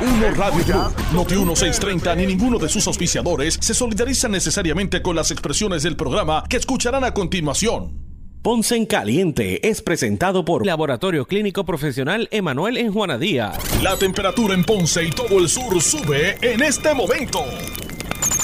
[0.00, 5.30] Uno Radio Group, Noti 1630 ni ninguno de sus auspiciadores se solidarizan necesariamente con las
[5.30, 8.10] expresiones del programa que escucharán a continuación.
[8.42, 13.58] Ponce en Caliente es presentado por Laboratorio Clínico Profesional Emanuel en Juana Díaz.
[13.82, 17.44] La temperatura en Ponce y todo el sur sube en este momento.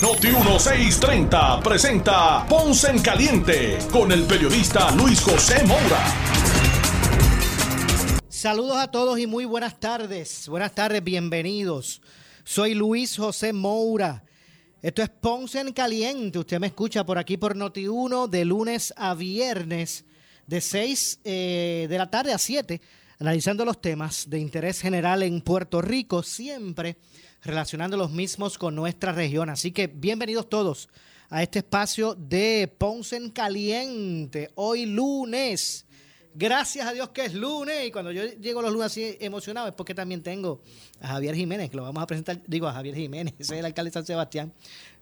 [0.03, 6.46] Noti 1630 presenta Ponce en Caliente con el periodista Luis José Moura.
[8.37, 10.47] Saludos a todos y muy buenas tardes.
[10.51, 12.03] Buenas tardes, bienvenidos.
[12.45, 14.25] Soy Luis José Moura.
[14.83, 16.41] Esto es Ponce en Caliente.
[16.41, 20.05] Usted me escucha por aquí por Noti1 de lunes a viernes
[20.47, 22.79] de 6 eh, de la tarde a 7,
[23.21, 26.99] analizando los temas de interés general en Puerto Rico, siempre
[27.43, 29.49] relacionando los mismos con nuestra región.
[29.49, 30.91] Así que bienvenidos todos
[31.31, 34.51] a este espacio de Ponce en Caliente.
[34.57, 35.86] Hoy lunes
[36.39, 39.73] Gracias a Dios que es lunes y cuando yo llego los lunes así emocionado es
[39.73, 40.61] porque también tengo
[41.01, 43.65] a Javier Jiménez, que lo vamos a presentar, digo a Javier Jiménez, ese es el
[43.65, 44.53] alcalde de San Sebastián.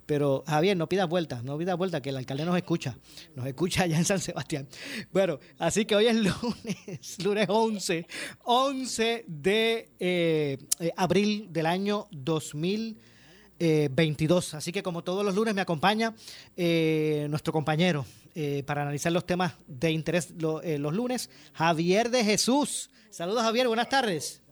[0.07, 2.97] Pero Javier, no pidas vueltas, no pidas vueltas, que el alcalde nos escucha,
[3.35, 4.69] nos escucha allá en San Sebastián.
[5.13, 8.07] Bueno, así que hoy es lunes, lunes 11,
[8.45, 14.55] 11 de eh, eh, abril del año 2022.
[14.55, 16.15] Así que como todos los lunes me acompaña
[16.57, 21.31] eh, nuestro compañero, eh, para analizar los temas de interés eh, los lunes.
[21.53, 22.91] Javier de Jesús.
[23.11, 23.69] Saludos, Javier.
[23.69, 24.43] Buenas tardes.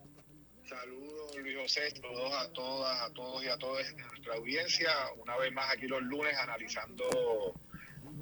[0.67, 1.91] Saludos, Luis José.
[1.91, 4.89] Saludos a todas, a todos y a todas de nuestra audiencia.
[5.21, 7.53] Una vez más aquí los lunes analizando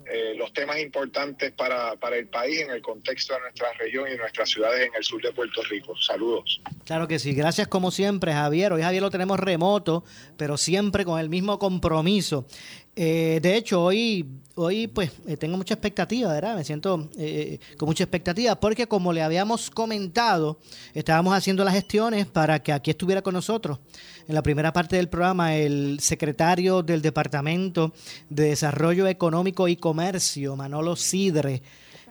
[0.06, 4.18] eh, los temas importantes para, para el país en el contexto de nuestra región y
[4.18, 5.96] nuestras ciudades en el sur de Puerto Rico.
[5.96, 6.60] Saludos.
[6.86, 8.74] Claro que sí, gracias como siempre Javier.
[8.74, 10.04] Hoy Javier lo tenemos remoto,
[10.38, 12.48] pero siempre con el mismo compromiso.
[12.96, 14.26] Eh, de hecho, hoy,
[14.56, 16.58] hoy pues eh, tengo mucha expectativa, ¿verdad?
[16.58, 20.60] Me siento eh, con mucha expectativa porque como le habíamos comentado,
[20.94, 23.80] estábamos haciendo las gestiones para que aquí estuviera con nosotros
[24.28, 27.94] en la primera parte del programa el secretario del Departamento
[28.30, 31.62] de Desarrollo Económico y Comercio, Manolo Sidre.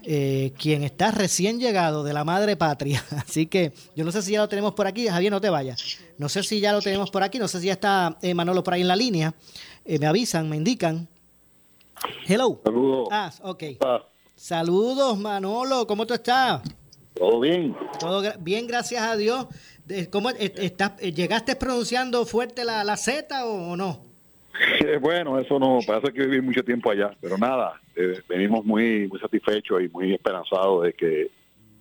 [0.02, 3.04] quien está recién llegado de la madre patria.
[3.18, 5.06] Así que yo no sé si ya lo tenemos por aquí.
[5.08, 5.98] Javier, no te vayas.
[6.16, 7.38] No sé si ya lo tenemos por aquí.
[7.38, 9.34] No sé si ya está Manolo por ahí en la línea.
[9.84, 11.08] Eh, me avisan, me indican.
[12.26, 12.60] Hello.
[12.64, 13.08] Saludos.
[13.10, 13.64] Ah, ok.
[14.34, 15.86] Saludos, Manolo.
[15.86, 16.62] ¿Cómo tú estás?
[17.14, 17.76] Todo bien.
[17.98, 19.46] Todo bien, gracias a Dios.
[20.10, 24.04] ¿Cómo estás, eh, ¿Llegaste pronunciando fuerte la, la Z o, no?
[25.00, 29.18] Bueno, eso no, parece que viví mucho tiempo allá, pero nada, eh, venimos muy, muy
[29.18, 31.30] satisfechos y muy esperanzados de que,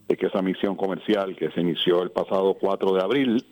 [0.07, 3.45] de que esa misión comercial que se inició el pasado 4 de abril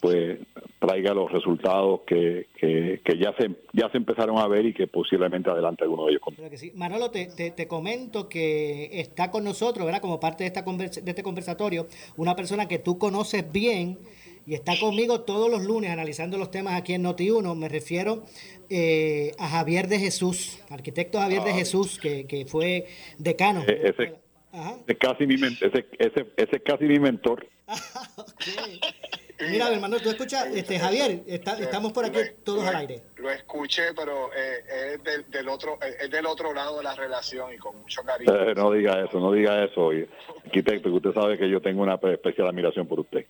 [0.00, 0.38] pues
[0.78, 5.50] traiga los resultados que, que, ya se ya se empezaron a ver y que posiblemente
[5.50, 6.74] adelante alguno de ellos.
[6.74, 10.00] Manolo, te, te, comento que está con nosotros, ¿verdad?
[10.00, 11.86] Como parte de, esta de este conversatorio,
[12.16, 13.98] una persona que tú conoces bien
[14.46, 17.56] y está conmigo todos los lunes analizando los temas aquí en Noti1.
[17.56, 18.24] Me refiero
[18.70, 21.54] eh, a Javier de Jesús, arquitecto Javier de ah.
[21.54, 22.86] Jesús, que, que fue
[23.18, 23.64] decano.
[23.66, 24.14] E, ese,
[24.86, 27.46] ese, casi mi, ese, ese, ese casi mi mentor.
[29.38, 33.02] Mira, hermano, tú escuchas, este, Javier, estamos por aquí todos al aire.
[33.16, 37.58] Lo escuché, pero eh, es del, otro, es del otro lado de la relación y
[37.58, 38.34] con mucho cariño.
[38.34, 39.90] Eh, no diga eso, no diga eso,
[40.44, 43.26] arquitecto, usted sabe que yo tengo una especial admiración por usted.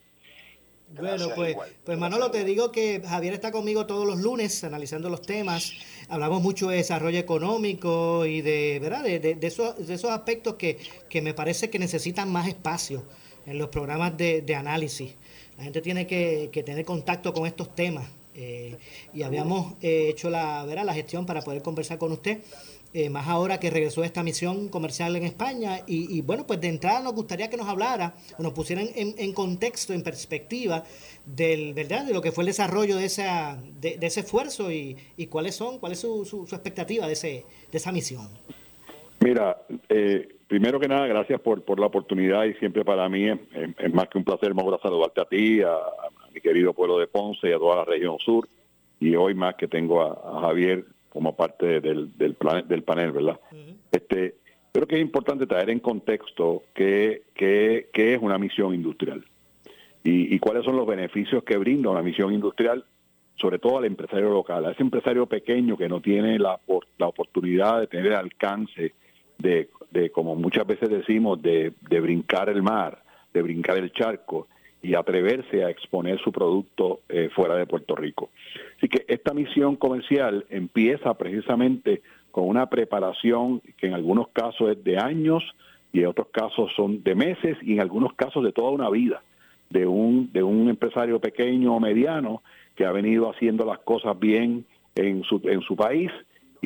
[0.88, 5.20] Bueno, pues, pues Manolo, te digo que Javier está conmigo todos los lunes analizando los
[5.20, 5.72] temas.
[6.08, 9.02] Hablamos mucho de desarrollo económico y de, ¿verdad?
[9.02, 10.78] De, de, esos, de esos aspectos que,
[11.10, 13.02] que me parece que necesitan más espacio
[13.46, 15.16] en los programas de, de análisis.
[15.58, 18.08] La gente tiene que, tener contacto con estos temas.
[18.34, 18.76] Eh,
[19.14, 20.84] y habíamos eh, hecho la, ¿verdad?
[20.84, 22.40] la gestión para poder conversar con usted,
[22.92, 25.82] eh, más ahora que regresó esta misión comercial en España.
[25.86, 29.92] Y, bueno, pues de entrada nos gustaría que nos hablara, o nos pusieran en, contexto,
[29.92, 30.84] en perspectiva,
[31.24, 32.04] del, ¿verdad?
[32.04, 35.78] de lo que fue el desarrollo de, esa, de, ese esfuerzo y, y, cuáles son,
[35.78, 38.28] cuál es su, su, expectativa de, ese, de esa misión.
[39.20, 43.94] Mira, eh, primero que nada, gracias por, por la oportunidad y siempre para mí es,
[43.94, 45.76] más que un placer, Maura, saludarte a ti, a,
[46.32, 48.46] mi querido pueblo de Ponce y a toda la región sur.
[49.00, 52.36] Y hoy más que tengo a, Javier como parte del, del,
[52.68, 53.40] del panel, ¿verdad?
[53.90, 54.34] este,
[54.72, 59.24] creo que es importante traer en contexto qué, qué, qué es una misión industrial
[60.04, 62.84] y, y, cuáles son los beneficios que brinda una misión industrial,
[63.36, 66.60] sobre todo al empresario local, a ese empresario pequeño que no tiene la,
[66.98, 68.92] la oportunidad de tener el alcance
[69.38, 73.02] de, de como muchas veces decimos, de, de brincar el mar,
[73.32, 74.46] de brincar el charco
[74.82, 78.30] y atreverse a exponer su producto eh, fuera de Puerto Rico.
[78.76, 84.84] Así que esta misión comercial empieza precisamente con una preparación que en algunos casos es
[84.84, 85.42] de años
[85.92, 89.22] y en otros casos son de meses y en algunos casos de toda una vida
[89.70, 92.42] de un, de un empresario pequeño o mediano
[92.74, 96.10] que ha venido haciendo las cosas bien en su, en su país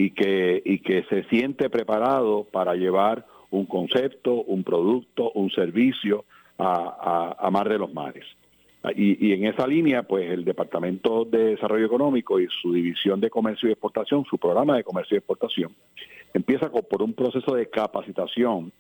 [0.01, 6.25] y que, y que se siente preparado para llevar un concepto, un producto, un servicio
[6.57, 8.25] a, a, a Mar de los Mares.
[8.97, 13.29] Y, y, en esa línea, pues el Departamento de Desarrollo Económico y su división de
[13.29, 15.75] comercio y exportación, su programa de comercio y exportación,
[16.33, 18.73] empieza por un proceso de capacitación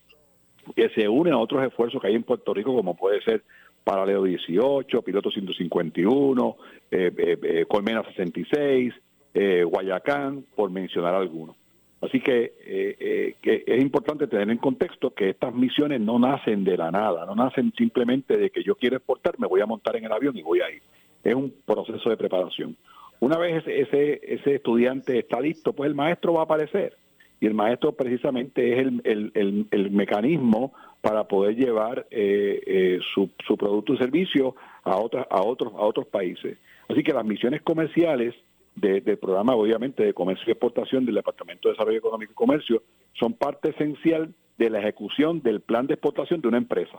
[0.74, 3.42] que se une a otros esfuerzos que hay en Puerto Rico, como puede ser
[3.84, 6.56] Paralelo 18, Piloto 151,
[6.90, 8.94] eh, eh, eh, Colmena 66,
[9.34, 11.56] eh, Guayacán, por mencionar algunos.
[12.00, 16.76] Así que, eh, que, es importante tener en contexto que estas misiones no nacen de
[16.76, 20.06] la nada, no nacen simplemente de que yo quiero exportar, me voy a montar en
[20.06, 20.82] el avión y voy a ir.
[21.22, 22.76] Es un proceso de preparación.
[23.20, 26.96] Una vez ese, ese estudiante está listo, pues el maestro va a aparecer
[27.40, 33.30] y el maestro precisamente es el, el, el, mecanismo para poder llevar eh, eh, su,
[33.46, 34.54] su, producto y servicio
[34.84, 36.58] a, otras a, otros, a otros países.
[36.88, 38.34] Así que las misiones comerciales
[38.80, 42.82] de, del programa, obviamente, de comercio y exportación del Departamento de Desarrollo Económico y Comercio
[43.14, 46.98] son parte esencial de la ejecución del plan de exportación de una empresa.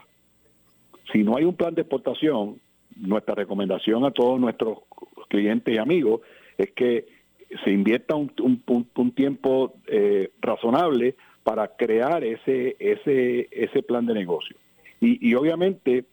[1.12, 2.60] Si no hay un plan de exportación,
[2.96, 4.78] nuestra recomendación a todos nuestros
[5.28, 6.20] clientes y amigos
[6.58, 7.06] es que
[7.64, 14.56] se invierta un, tiempo eh, razonable para crear ese, ese, ese plan de negocio.
[15.00, 16.04] Y, y obviamente,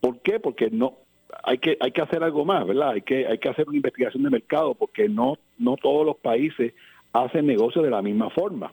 [0.00, 0.40] ¿por qué?
[0.40, 0.98] Porque no
[1.42, 2.90] hay que hay que hacer algo más, ¿verdad?
[2.90, 6.74] Hay que hay que hacer una investigación de mercado porque no no todos los países
[7.12, 8.72] hacen negocios de la misma forma.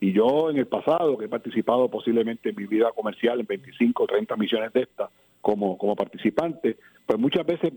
[0.00, 4.02] Y yo en el pasado, que he participado posiblemente en mi vida comercial en 25
[4.02, 5.10] o 30 misiones de estas
[5.40, 7.72] como, como participante, pues muchas veces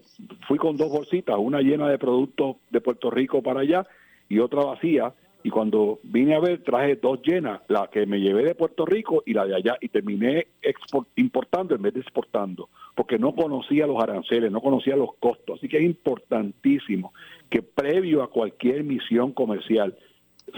[0.48, 3.86] fui con dos bolsitas, una llena de productos de Puerto Rico para allá
[4.28, 5.14] y otra vacía,
[5.46, 9.22] y cuando vine a ver traje dos llenas, la que me llevé de Puerto Rico
[9.28, 13.86] y la de allá, y terminé export, importando en vez de exportando, porque no conocía
[13.86, 17.14] los aranceles, no conocía los costos, así que es importantísimo
[17.48, 19.96] que previo a cualquier misión comercial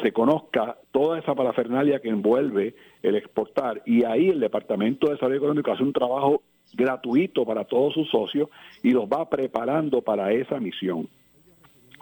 [0.01, 2.73] se conozca toda esa parafernalia que envuelve
[3.03, 6.43] el exportar y ahí el Departamento de Desarrollo Económico hace un trabajo
[6.73, 8.47] gratuito para todos sus socios
[8.83, 11.09] y los va preparando para esa misión.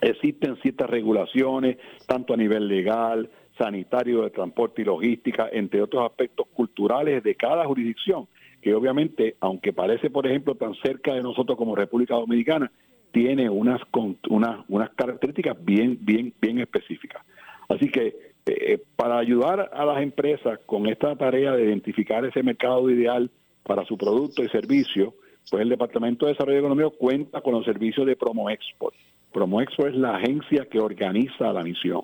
[0.02, 6.48] Existen ciertas regulaciones, tanto a nivel legal, sanitario, de transporte y logística, entre otros aspectos
[6.54, 8.28] culturales de cada jurisdicción,
[8.62, 12.72] que obviamente, aunque parece, por ejemplo, tan cerca de nosotros como República Dominicana,
[13.12, 13.82] tiene unas,
[14.30, 17.24] unas, unas características bien, bien, bien específicas.
[17.70, 22.90] Así que eh, para ayudar a las empresas con esta tarea de identificar ese mercado
[22.90, 23.32] ideal
[23.64, 25.16] para su producto y servicio,
[25.50, 28.96] pues el Departamento de Desarrollo Económico cuenta con los servicios de Promo Export.
[29.36, 32.04] Promo Export es la agencia que organiza la misión.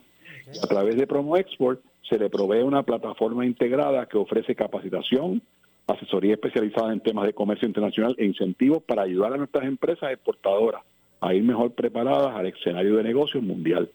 [0.62, 5.42] A través de Promo Export se le provee una plataforma integrada que ofrece capacitación,
[5.88, 10.83] asesoría especializada en temas de comercio internacional e incentivos para ayudar a nuestras empresas exportadoras
[11.22, 13.89] a ir mejor preparadas al escenario de negocios mundial.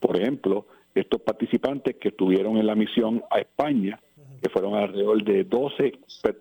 [0.00, 0.66] Por ejemplo,
[0.96, 4.00] estos participantes que estuvieron en la misión a España,
[4.42, 5.92] que fueron alrededor de 12,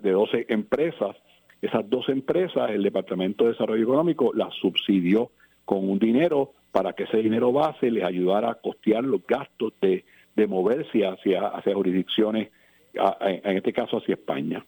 [0.02, 1.16] de 12 empresas,
[1.62, 5.30] esas dos empresas, el Departamento de Desarrollo Económico las subsidió
[5.68, 10.06] con un dinero para que ese dinero base les ayudara a costear los gastos de,
[10.34, 12.50] de moverse hacia, hacia jurisdicciones,
[12.94, 14.64] en este caso hacia España.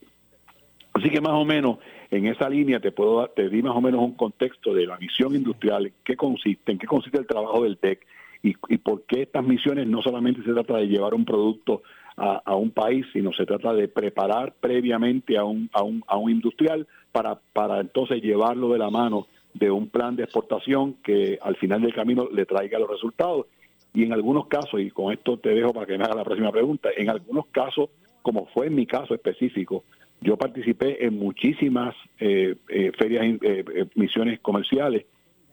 [0.92, 1.78] Así que más o menos
[2.10, 5.34] en esa línea te puedo te di más o menos un contexto de la misión
[5.34, 8.06] industrial, en qué consiste, en qué consiste el trabajo del TEC
[8.42, 11.82] y, y por qué estas misiones no solamente se trata de llevar un producto
[12.18, 16.18] a, a, un país, sino se trata de preparar previamente a un, a un, a
[16.18, 21.38] un industrial para, para entonces llevarlo de la mano de un plan de exportación que
[21.42, 23.46] al final del camino le traiga los resultados.
[23.92, 26.52] Y en algunos casos, y con esto te dejo para que me haga la próxima
[26.52, 27.90] pregunta, en algunos casos,
[28.22, 29.84] como fue en mi caso específico,
[30.20, 33.38] yo participé en muchísimas eh, eh, ferias, eh,
[33.74, 35.06] eh, misiones comerciales,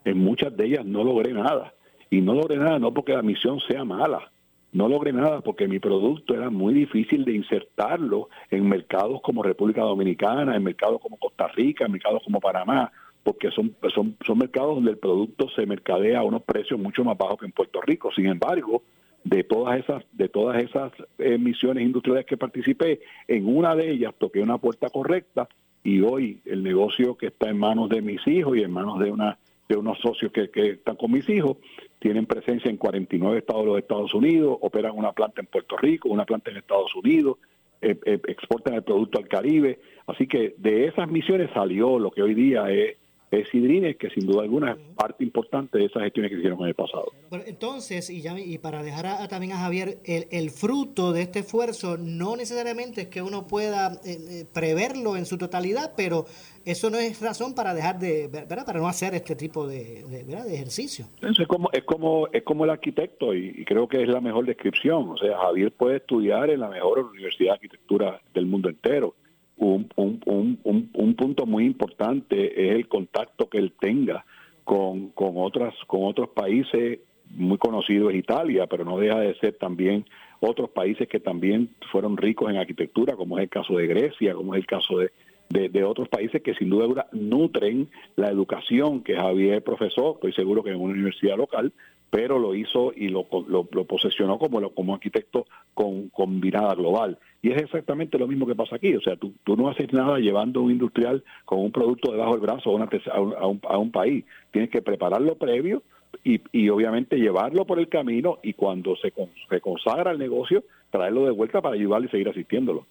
[0.04, 1.74] en muchas de ellas no logré nada.
[2.10, 4.32] Y no logré nada no porque la misión sea mala,
[4.72, 9.82] no logré nada porque mi producto era muy difícil de insertarlo en mercados como República
[9.82, 12.92] Dominicana, en mercados como Costa Rica, en mercados como Panamá,
[13.28, 17.18] porque son, son, son mercados donde el producto se mercadea a unos precios mucho más
[17.18, 18.10] bajos que en Puerto Rico.
[18.16, 18.84] Sin embargo,
[19.26, 20.94] de todas esas de todas esas
[21.38, 25.50] misiones industriales que participé, en una de ellas toqué una puerta correcta
[25.84, 29.12] y hoy el negocio que está en manos de mis hijos y en manos de
[29.12, 31.58] una de unos socios que, que están con mis hijos,
[32.00, 36.08] tienen presencia en 49 estados de los Estados Unidos, operan una planta en Puerto Rico,
[36.08, 37.40] una planta en Estados Unidos,
[37.82, 39.82] eh, eh, exportan el producto al Caribe.
[40.06, 42.96] Así que de esas misiones salió lo que hoy día es
[43.30, 46.62] es Sidrines, que sin duda alguna es parte importante de esas gestiones que se hicieron
[46.62, 47.12] en el pasado.
[47.46, 51.98] entonces, y, ya, y para dejar también a Javier, el, el, fruto de este esfuerzo
[51.98, 56.26] no necesariamente es que uno pueda eh, eh, preverlo en su totalidad, pero
[56.66, 58.66] eso no es razón para dejar de, ¿verdad?
[58.66, 61.08] para no hacer este tipo de, de, ejercicio.
[61.22, 65.10] Es como, es, como, es como el arquitecto y, creo que es la mejor descripción.
[65.10, 69.16] O sea, Javier puede estudiar en la mejor universidad de arquitectura del mundo entero
[69.58, 70.22] un, un,
[70.64, 74.26] un, un, punto muy importante es el contacto que él tenga
[74.64, 77.00] con, con, otras, con otros países,
[77.32, 80.06] muy conocidos Italia, pero no deja de ser también
[80.40, 84.54] otros países que también fueron ricos en arquitectura, como es el caso de Grecia, como
[84.54, 85.12] es el caso de,
[85.50, 90.70] de, otros países que sin duda nutren la educación que Javier profesor, estoy seguro que
[90.70, 91.74] en una universidad local,
[92.10, 97.18] pero lo hizo y lo, lo, posesionó como, como arquitecto con, con mirada global.
[97.42, 98.96] Y es exactamente lo mismo que pasa aquí.
[98.96, 102.42] O sea, tú, tú no haces nada llevando un industrial con un producto debajo del
[102.42, 104.26] brazo a, una, a, un, a un país.
[104.52, 105.84] Tienes que prepararlo previo
[106.24, 109.14] y, y obviamente llevarlo por el camino y cuando se,
[109.50, 112.86] se consagra el negocio, traerlo de vuelta para ayudarle y seguir asistiéndolo.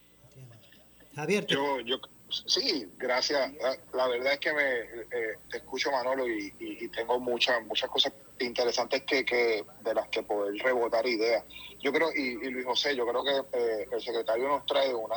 [1.15, 1.97] Javier, yo, yo,
[2.29, 3.53] Sí, gracias.
[3.93, 9.03] La, verdad es que me eh, te escucho Manolo y, tengo muchas muchas cosas interesantes
[9.03, 11.45] que, que de las que poder rebotar ideas.
[11.81, 15.17] Yo creo y, Luis José, yo creo que eh, el secretario nos trae una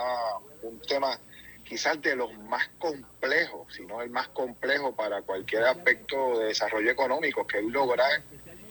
[0.61, 1.19] un tema
[1.63, 6.91] quizás de los más complejos, si no el más complejo para cualquier aspecto de desarrollo
[6.91, 8.21] económico, que es lograr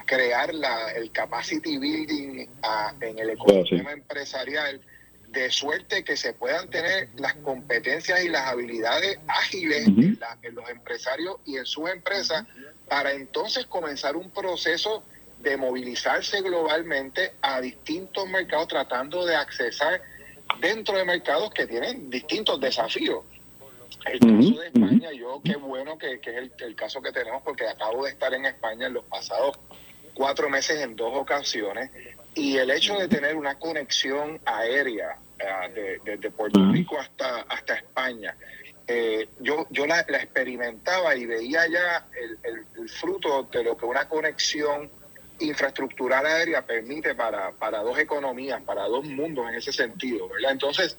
[0.04, 2.49] crear la, el capacity building
[3.00, 4.80] en el ecosistema empresarial
[5.33, 10.19] de suerte que se puedan tener las competencias y las habilidades ágiles en,
[10.55, 12.47] los empresarios y en sus empresas
[12.89, 15.03] para entonces comenzar un proceso
[15.41, 20.01] de movilizarse globalmente a distintos mercados tratando de accesar
[20.61, 23.25] dentro de mercados que tienen distintos desafíos.
[24.07, 27.67] El caso de España, yo qué bueno que, es el, el, caso que tenemos porque
[27.67, 29.59] acabo de estar en España en los pasados
[30.15, 31.91] cuatro meses en dos ocasiones
[32.38, 38.37] y el hecho de tener una conexión aérea eh, desde Puerto Rico hasta, hasta España,
[38.87, 44.88] eh, yo, yo la, experimentaba y veía ya el, fruto de lo que una conexión
[45.40, 50.52] infraestructural aérea permite para, para dos economías, para dos mundos en ese sentido, ¿verdad?
[50.52, 50.97] Entonces,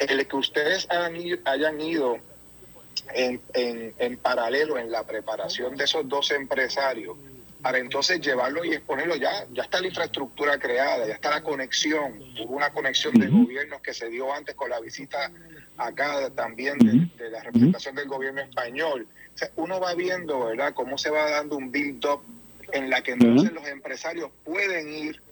[0.00, 2.18] el que ustedes hayan ido
[3.14, 7.16] en, en, en paralelo en la preparación de esos dos empresarios,
[7.62, 9.16] para entonces llevarlo y exponerlo.
[9.16, 13.80] Ya, ya está la infraestructura creada, ya está la conexión, hubo una conexión de gobiernos
[13.80, 15.30] que se dio antes con la visita
[15.76, 19.06] acá también de, la representación del gobierno español.
[19.56, 22.22] uno va viendo, ¿verdad?, cómo se va dando un build-up
[22.72, 25.22] en la que entonces los empresarios pueden ir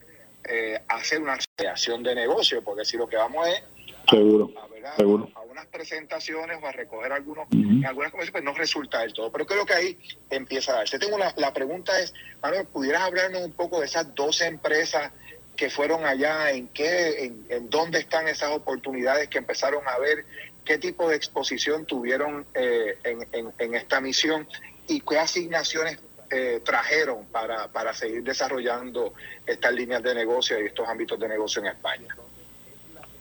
[0.45, 3.62] eh, a hacer una creación de negocio, porque si lo que vamos es
[4.09, 4.52] Seguro,
[4.97, 9.33] seguro unas presentaciones o a recoger algunos, en algunas conversaciones, pues no resulta del todo.
[9.33, 9.99] Pero creo que ahí
[10.29, 10.99] empieza a darse.
[10.99, 15.13] Tengo la, la pregunta es, Manuel, ¿pudieras hablarnos un poco de esas dos empresas
[15.57, 16.51] que fueron allá?
[16.51, 20.27] ¿En qué, en, dónde están esas oportunidades que empezaron a ver?
[20.63, 24.47] ¿Qué tipo de exposición tuvieron eh, en, en, esta misión?
[24.89, 25.99] ¿Y qué asignaciones
[26.31, 29.15] eh, trajeron para, para seguir desarrollando
[29.47, 32.15] estas líneas de negocio y estos ámbitos de negocio en España?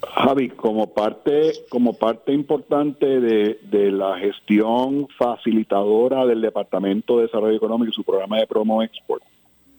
[0.02, 7.92] Javi, como parte, como parte importante de, la gestión facilitadora del Departamento de Desarrollo Económico
[7.92, 9.24] y su programa de Promo Export,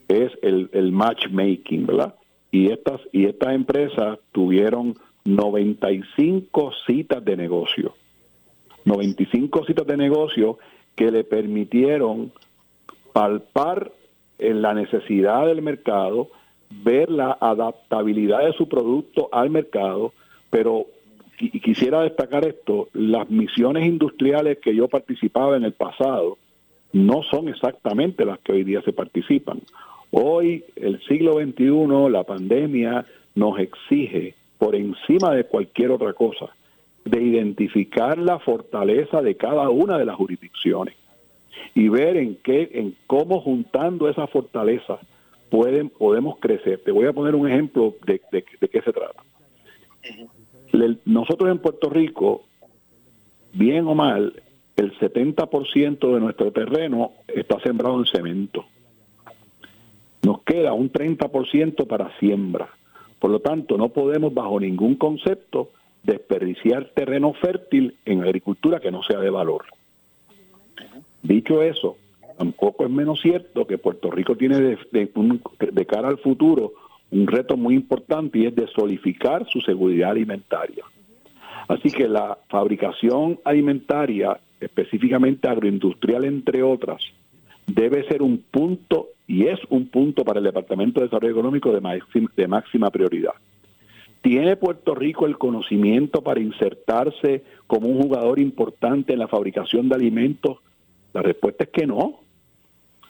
[0.08, 2.14] es el, el matchmaking, ¿verdad?
[2.50, 4.94] Y estas, y estas empresas tuvieron
[5.24, 7.94] 95 citas de negocio.
[8.84, 10.58] 95 citas de negocio
[10.94, 12.32] que le permitieron
[13.12, 13.92] palpar
[14.38, 16.28] en la necesidad del mercado,
[16.70, 20.12] ver la adaptabilidad de su producto al mercado,
[20.50, 20.86] pero
[21.38, 26.38] y quisiera destacar esto, las misiones industriales que yo participaba en el pasado
[26.92, 29.60] no son exactamente las que hoy día se participan.
[30.10, 33.04] Hoy, el siglo XXI, la pandemia
[33.34, 36.46] nos exige, por encima de cualquier otra cosa,
[37.04, 40.94] de identificar la fortaleza de cada una de las jurisdicciones
[41.74, 45.00] y ver en qué, en cómo juntando esas fortalezas
[45.50, 46.80] pueden, podemos crecer.
[46.84, 49.22] Te voy a poner un ejemplo de, de, qué se trata.
[51.04, 52.44] nosotros en Puerto Rico,
[53.52, 54.42] bien o mal,
[54.76, 58.66] el 70% de nuestro terreno está sembrado en cemento.
[60.22, 62.68] Nos queda un 30% para siembra.
[63.18, 65.70] Por lo tanto, no podemos bajo ningún concepto
[66.02, 69.64] desperdiciar terreno fértil en agricultura que no sea de valor.
[71.22, 71.96] Dicho eso,
[72.36, 76.72] tampoco es menos cierto que Puerto Rico tiene de, cara al futuro
[77.10, 80.84] un reto muy importante y es de solidificar su seguridad alimentaria.
[81.68, 87.02] Así que la fabricación alimentaria específicamente agroindustrial entre otras,
[87.66, 92.00] debe ser un punto y es un punto para el Departamento de Desarrollo Económico de
[92.36, 93.34] de máxima prioridad.
[94.22, 99.94] ¿Tiene Puerto Rico el conocimiento para insertarse como un jugador importante en la fabricación de
[99.94, 100.58] alimentos?
[101.12, 102.20] La respuesta es que no.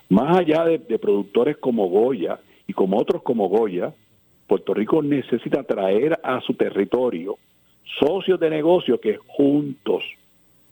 [0.09, 3.93] Más allá de, productores como Goya y como otros como Goya,
[4.47, 7.39] Puerto Rico necesita traer a su territorio
[7.99, 10.05] socios de negocio que juntos,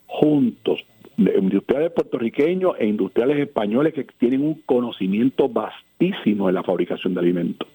[0.06, 0.84] juntos,
[1.16, 7.68] industriales puertorriqueños e industriales españoles que tienen un conocimiento vastísimo en la fabricación de alimentos.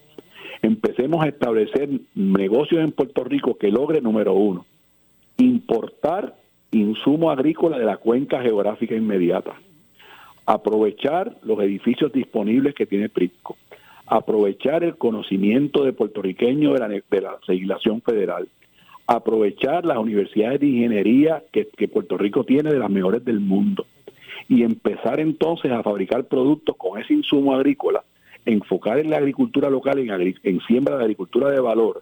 [0.61, 4.65] Empecemos a establecer negocios en Puerto Rico que logren, número uno,
[5.37, 6.35] importar
[6.71, 9.55] insumo agrícola de la cuenca geográfica inmediata,
[10.49, 13.55] aprovechar los edificios disponibles que tiene PRISCO,
[14.07, 18.47] aprovechar el conocimiento de puertorriqueño de la, legislación federal,
[19.05, 23.85] aprovechar las universidades de ingeniería que, Puerto Rico tiene de las mejores del mundo
[24.47, 28.03] y empezar entonces a fabricar productos con ese insumo agrícola,
[28.43, 32.01] enfocar en la agricultura local, en, en siembra de agricultura de valor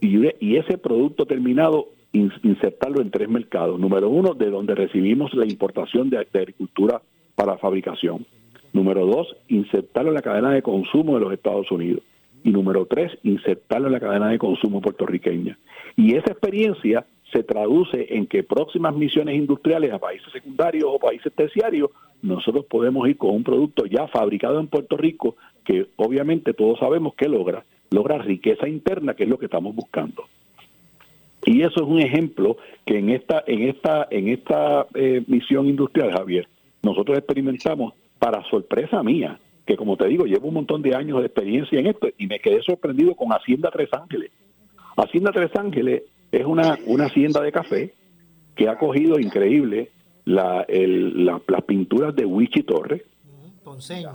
[0.00, 3.78] y, ese producto terminado insertarlo en tres mercados.
[3.78, 7.02] Número uno, de donde recibimos la importación de agricultura
[7.36, 8.26] para fabricación.
[8.72, 12.02] Número dos, insertarlo en la cadena de consumo de los Estados Unidos.
[12.42, 15.56] Y número tres, insertarlo en la cadena de consumo puertorriqueña.
[15.96, 21.32] Y esa experiencia se traduce en que próximas misiones industriales a países secundarios o países
[21.32, 21.90] terciarios,
[22.22, 27.14] nosotros podemos ir con un producto ya fabricado en Puerto Rico que obviamente todos sabemos
[27.14, 30.24] que logra, logra riqueza interna, que es lo que estamos buscando.
[31.44, 36.12] Y eso es un ejemplo que en esta en esta en esta eh, misión industrial,
[36.12, 36.48] Javier,
[36.86, 41.26] nosotros experimentamos para sorpresa mía que como te digo, llevo un montón de años de
[41.26, 44.30] experiencia en esto y me quedé sorprendido con Hacienda Tres Ángeles.
[44.96, 47.94] Hacienda Tres Ángeles es una, una hacienda de café
[48.54, 49.90] que ha cogido increíble
[50.24, 53.02] la, las pinturas de Wichi Torres.
[53.64, 54.12] Ponceño.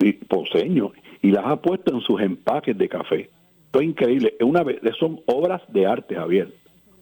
[0.00, 0.92] Y, Ponceño.
[1.20, 3.30] Y las ha puesto en sus empaques de café.
[3.66, 4.34] Esto es increíble.
[4.40, 4.64] Una,
[4.98, 6.54] son obras de arte, Javier.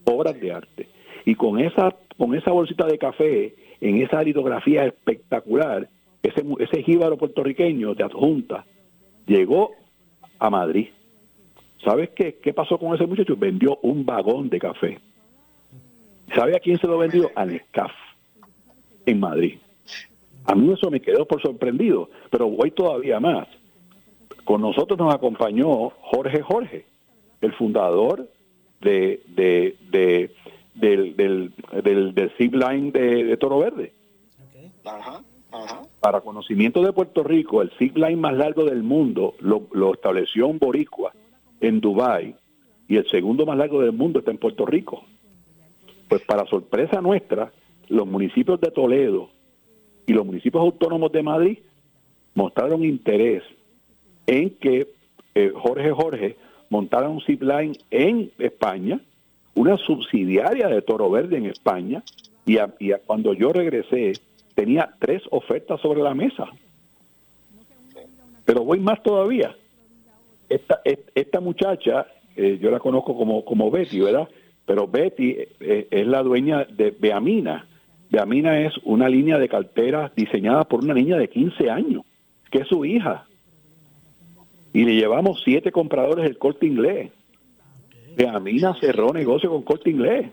[0.05, 0.89] Obras de arte.
[1.27, 5.88] Y con esa, con esa bolsita de café, en esa litografía espectacular,
[6.23, 8.64] ese, ese jíbaro puertorriqueño de adjunta
[9.26, 9.73] llegó
[10.38, 10.88] a Madrid.
[11.85, 12.38] ¿Sabes qué?
[12.42, 13.37] ¿Qué pasó con ese muchacho?
[13.37, 14.98] Vendió un vagón de café.
[16.35, 17.31] ¿Sabe a quién se lo vendió?
[17.35, 17.92] A Nescaf,
[19.05, 19.59] en Madrid.
[20.44, 23.48] A mí eso me quedó por sorprendido, pero voy todavía más.
[24.44, 26.85] Con nosotros nos acompañó Jorge Jorge,
[27.40, 28.29] el fundador
[28.81, 30.31] de, de, de
[30.77, 33.93] del, del, del, del zip line de, Toro Verde.
[34.85, 35.23] Ajá.
[36.01, 40.59] Para conocimiento de Puerto Rico, el zip line más largo del mundo lo, estableció un
[40.59, 41.12] boricua
[41.61, 42.35] en Dubái
[42.89, 45.05] y el segundo más largo del mundo está en Puerto Rico.
[46.09, 47.53] Pues para sorpresa nuestra,
[47.89, 49.31] los municipios de Toledo
[50.07, 51.59] y los municipios autónomos de Madrid
[52.35, 53.43] mostraron interés
[54.27, 54.89] en que
[55.35, 56.37] eh, Jorge Jorge
[56.71, 59.01] montara un zip line en España,
[59.57, 62.03] una subsidiaria de Toro Verde en España,
[62.47, 64.12] y, y cuando yo regresé
[64.55, 66.47] tenía tres ofertas sobre la mesa.
[68.45, 69.55] Pero voy más todavía.
[70.49, 74.29] Esta, esta muchacha, eh, yo la conozco como, como Betty, ¿verdad?
[74.64, 77.66] Pero Betty eh, es la dueña de Beamina.
[78.09, 82.05] Beamina es una línea de carteras diseñada por una niña de 15 años,
[82.51, 83.27] que es su hija.
[84.73, 87.11] Y le llevamos siete compradores del corte inglés.
[88.16, 90.31] Beamina cerró negocio con corte inglés.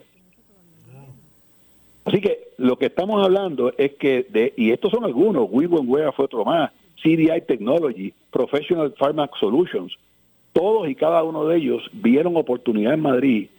[2.05, 6.25] Así que lo que estamos hablando es que, de, y estos son algunos, Wea fue
[6.25, 9.93] otro más, CDI Technology, Professional Pharma Solutions,
[10.53, 13.49] todos y cada uno de ellos vieron oportunidad en Madrid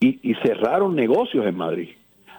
[0.00, 1.88] y, cerraron negocios en Madrid.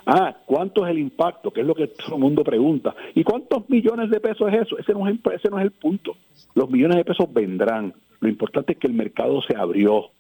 [0.05, 1.51] Ah, ¿cuánto es el impacto?
[1.51, 2.95] Que es lo que todo el mundo pregunta.
[3.15, 4.77] ¿Y cuántos millones de pesos es eso?
[4.77, 6.15] Ese no es, ese no es el punto.
[6.53, 7.91] Los millones de pesos vendrán.
[8.19, 10.12] Lo importante es que el mercado se abrió.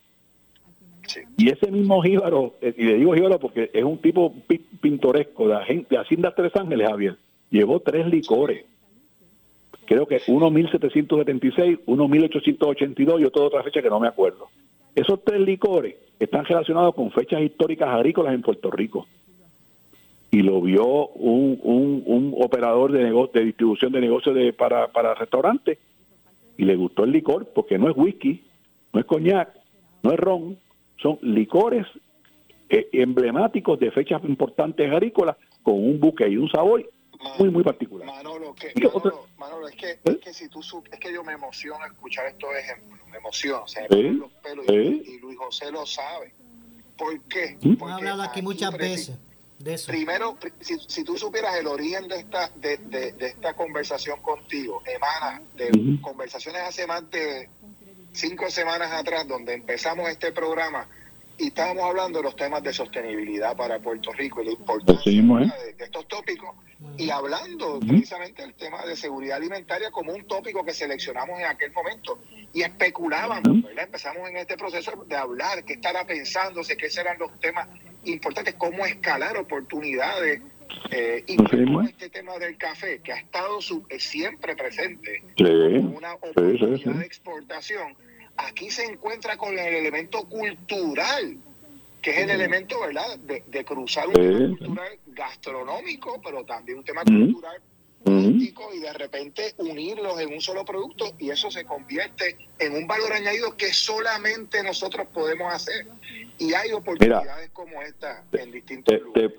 [1.37, 4.33] Y ese mismo Jíbaro, eh, y le digo Jíbaro porque es un tipo
[4.81, 7.17] pintoresco de, de Hacienda Tres Ángeles, Javier,
[7.49, 8.65] llevó tres licores.
[9.85, 14.47] Creo que uno 1776, uno 1882 y otro otra fecha que no me acuerdo.
[14.95, 19.07] Esos tres licores están relacionados con fechas históricas agrícolas en Puerto Rico.
[20.31, 25.77] Y lo vio un, un, operador de, de distribución de negocios de, para, para restaurantes
[26.57, 28.43] y le gustó el licor porque no es whisky,
[28.91, 29.49] no es coñac,
[30.03, 30.57] no es ron,
[30.97, 31.85] son licores
[32.69, 36.89] eh, emblemáticos de fechas importantes agrícolas con un buque y un sabor
[37.39, 38.07] muy muy particular.
[38.07, 38.73] Manolo, que,
[39.37, 39.99] Manolo, es, que, ¿Eh?
[40.03, 43.67] es que si tú es que yo me emociono escuchar estos ejemplos, me emociono, o
[43.67, 46.33] sea, los pelos y, Luis José lo sabe.
[46.97, 47.57] ¿Por qué?
[47.61, 49.17] Hemos hablado aquí muchas veces.
[49.87, 55.99] Primero, si, tú supieras el origen de esta, de, de, esta conversación contigo, emana de
[56.01, 57.49] conversaciones hace más de
[58.15, 60.87] cinco semanas atrás, donde empezamos este programa
[61.37, 65.75] y estábamos hablando de los temas de sostenibilidad para Puerto Rico y la importancia ¿eh?
[65.77, 66.55] de, estos tópicos
[66.97, 71.71] y hablando precisamente del tema de seguridad alimentaria como un tópico que seleccionamos en aquel
[71.73, 72.19] momento
[72.53, 77.67] y especulábamos, empezamos en este proceso de hablar qué estará pensándose, qué serán los temas
[78.05, 80.41] importantes, cómo escalar oportunidades.
[80.91, 81.37] Eh, y
[81.87, 87.95] este tema del café, que ha estado eh, siempre presente, una oportunidad de exportación,
[88.37, 91.37] aquí se encuentra con el elemento cultural,
[92.01, 97.03] que es el elemento, ¿verdad?, de, cruzar un tema cultural gastronómico, pero también un tema
[97.03, 97.61] cultural
[98.03, 102.85] político y de repente unirlos en un solo producto y eso se convierte en un
[102.85, 105.87] valor añadido que solamente nosotros podemos hacer.
[106.37, 109.31] Y hay oportunidades como esta en distintos lugares.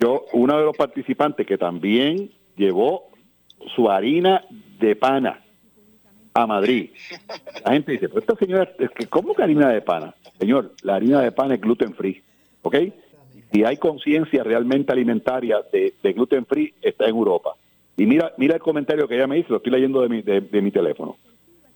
[0.00, 3.10] yo, uno de los participantes que también llevó
[3.74, 4.46] su harina
[4.80, 5.45] de pana
[6.36, 6.90] a Madrid.
[7.64, 10.14] La gente dice, pues esta señora, es que ¿cómo que harina de pana?
[10.38, 12.22] Señor, la harina de pana es gluten free,
[12.62, 12.76] ¿ok?
[13.52, 17.54] Si hay conciencia realmente alimentaria de, gluten free, está en Europa.
[17.96, 20.60] Y mira, mira el comentario que ella me hizo, lo estoy leyendo de mi, de,
[20.60, 21.16] mi teléfono.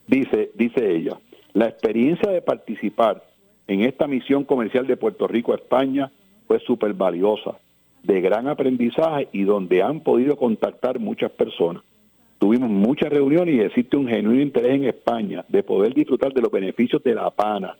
[0.07, 1.19] Dice, dice ella,
[1.55, 3.25] la experiencia de participar
[3.67, 6.11] en esta misión comercial de Puerto Rico a España
[6.47, 7.57] fue súper valiosa,
[8.03, 11.83] de gran aprendizaje y donde han podido contactar muchas personas
[12.41, 16.51] tuvimos muchas reuniones y existe un genuino interés en España de poder disfrutar de los
[16.51, 17.77] beneficios de la pana.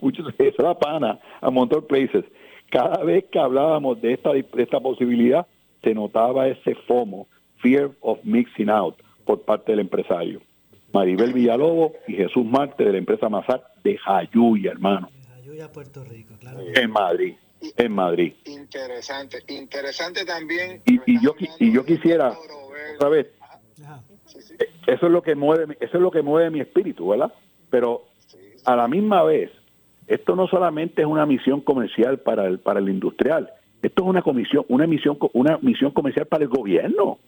[0.00, 2.24] Muchos de la pana a Motor Places.
[2.70, 5.46] Cada vez que hablábamos de esta, de esta posibilidad,
[5.82, 7.28] se notaba ese FOMO,
[7.58, 10.40] Fear of Mixing Out, por parte del empresario.
[10.92, 15.08] Maribel Villalobos y Jesús Marte de la empresa Mazar de Jayuya, hermano.
[15.28, 16.58] Jayuya, Puerto Rico, claro.
[16.74, 17.34] En Madrid,
[17.76, 18.32] en Madrid.
[18.44, 20.82] Interesante, interesante también.
[20.84, 22.36] Y, y yo, y yo quisiera,
[22.96, 23.26] otra vez,
[24.86, 27.32] eso es lo que mueve, eso es lo que mueve mi espíritu, ¿verdad?
[27.70, 28.04] Pero
[28.64, 29.50] a la misma vez,
[30.06, 33.50] esto no solamente es una misión comercial para el para el industrial,
[33.82, 37.18] esto es una comisión, una misión, una misión comercial para el gobierno,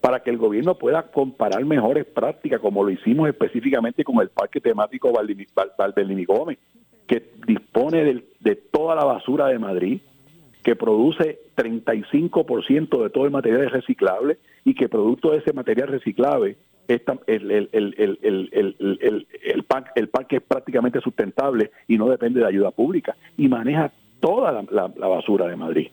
[0.00, 4.60] para que el gobierno pueda comparar mejores prácticas, como lo hicimos específicamente con el parque
[4.60, 6.58] temático Valdelini Gómez,
[7.06, 10.00] que dispone de, de toda la basura de Madrid,
[10.62, 16.56] que produce 35% de todo el material reciclable y que producto de ese material reciclable
[16.88, 19.26] el, el,
[19.94, 25.56] es prácticamente sustentable y no depende de ayuda pública y maneja toda la, basura de
[25.56, 25.88] Madrid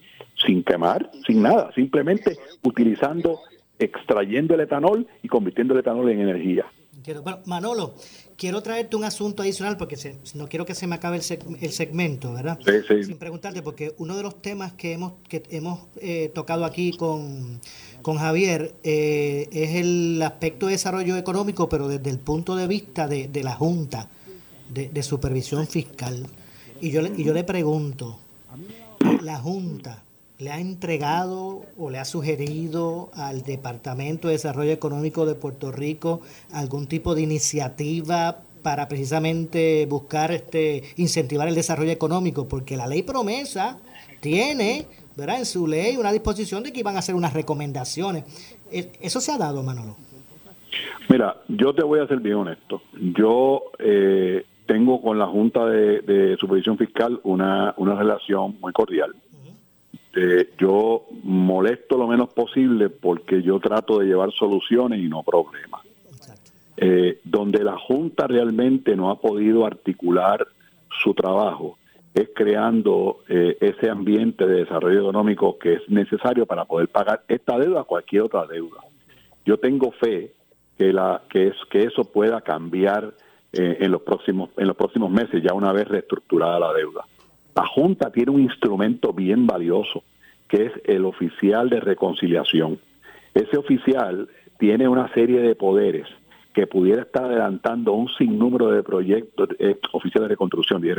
[0.46, 3.40] sin quemar, sin nada, simplemente utilizando,
[3.78, 6.66] extrayendo el etanol y convirtiendo el etanol en energía.
[7.06, 7.96] Bueno, Manolo,
[8.36, 12.60] quiero traerte un asunto adicional porque no quiero que se me acabe el, segmento, ¿verdad?
[12.66, 13.04] Sí, sí.
[13.06, 17.62] Sin preguntarte, porque uno de los temas que hemos, que hemos eh, tocado aquí con,
[18.02, 23.08] con Javier eh, es el aspecto de desarrollo económico, pero desde el punto de vista
[23.08, 24.10] de, la Junta
[24.70, 26.28] de, Supervisión Fiscal.
[26.82, 28.20] Y yo, y yo le pregunto,
[29.22, 30.04] ¿la Junta
[30.40, 36.22] le ha entregado o le ha sugerido al Departamento de Desarrollo Económico de Puerto Rico
[36.54, 42.48] algún tipo de iniciativa para precisamente buscar este incentivar el desarrollo económico?
[42.48, 43.80] Porque la ley promesa
[44.22, 44.86] tiene
[45.18, 45.40] ¿verdad?
[45.40, 48.24] en su ley una disposición de que iban a hacer unas recomendaciones.
[48.72, 49.98] Eh, ¿Eso se ha dado, Manolo?
[51.10, 52.82] Mira, yo te voy a ser bien honesto.
[52.94, 59.14] Yo eh, tengo con la Junta de, Supervisión Fiscal una relación muy cordial.
[60.16, 65.82] Eh, yo molesto lo menos posible porque yo trato de llevar soluciones y no problemas.
[67.26, 70.48] donde la Junta realmente no ha podido articular
[71.04, 71.78] su trabajo
[72.14, 77.58] es creando eh, ese ambiente de desarrollo económico que es necesario para poder pagar esta
[77.58, 78.82] deuda o cualquier otra deuda.
[79.46, 80.34] Yo tengo fe
[80.78, 83.14] que la que es que eso pueda cambiar
[83.54, 87.06] eh, en los próximos en los próximos meses ya una vez reestructurada la deuda.
[87.60, 90.04] La Junta tiene un instrumento bien valioso
[90.48, 92.80] que es el oficial de reconciliación.
[93.34, 96.08] Ese oficial tiene una serie de poderes
[96.54, 100.96] que pudiera estar adelantando un sinnúmero de proyectos eh, oficiales de reconstrucción, de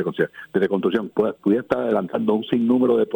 [0.53, 1.09] reconstrucción,
[1.41, 3.07] pudiera estar adelantando un sinnúmero de,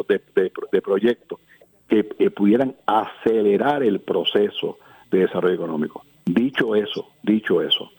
[0.71, 1.39] de, proyectos
[1.87, 4.79] que, pudieran acelerar el proceso
[5.11, 6.03] de desarrollo económico.
[6.25, 7.91] Dicho eso, dicho eso,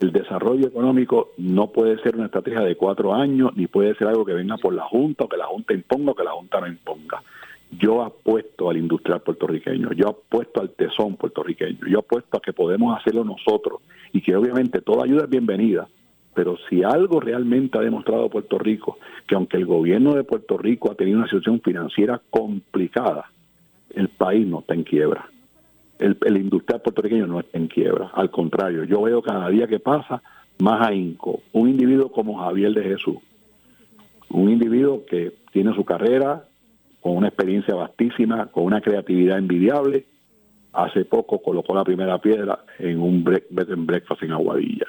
[0.00, 4.24] el desarrollo económico no puede ser una estrategia de cuatro años, ni puede ser algo
[4.24, 6.66] que venga por la Junta, o que la Junta imponga, o que la Junta no
[6.68, 7.22] imponga
[7.70, 12.98] yo apuesto al industrial puertorriqueño, yo apuesto al tesón puertorriqueño, yo apuesto a que podemos
[12.98, 13.80] hacerlo nosotros
[14.12, 15.88] y que obviamente toda ayuda es bienvenida,
[16.34, 20.90] pero si algo realmente ha demostrado Puerto Rico, que aunque el gobierno de Puerto Rico
[20.90, 23.30] ha tenido una situación financiera complicada,
[23.94, 25.28] el país no está en quiebra.
[26.00, 28.10] El, el industrial puertorriqueño no está en quiebra.
[28.14, 30.22] Al contrario, yo veo cada día que pasa
[30.58, 31.40] más ahínco.
[31.52, 33.16] Un individuo como Javier de Jesús,
[34.30, 36.44] un individuo que tiene su carrera
[37.00, 40.06] con una experiencia vastísima, con una creatividad envidiable,
[40.72, 44.86] hace poco colocó la primera piedra en un bed and breakfast en Aguadilla.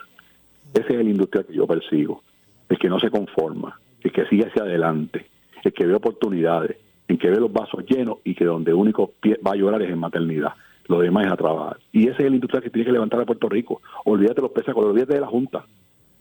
[0.74, 2.24] Ese es el industrial que yo persigo,
[2.70, 5.26] el que no se conforma, el que sigue hacia adelante,
[5.64, 9.14] el que ve oportunidades, el que ve los vasos llenos y que donde único
[9.46, 10.54] va a llorar es en maternidad.
[10.86, 11.80] Lo demás es a trabajar.
[11.92, 13.82] Y ese es el industrial que tiene que levantar a Puerto Rico.
[14.06, 15.66] Olvídate los pesacos, olvídate de la Junta.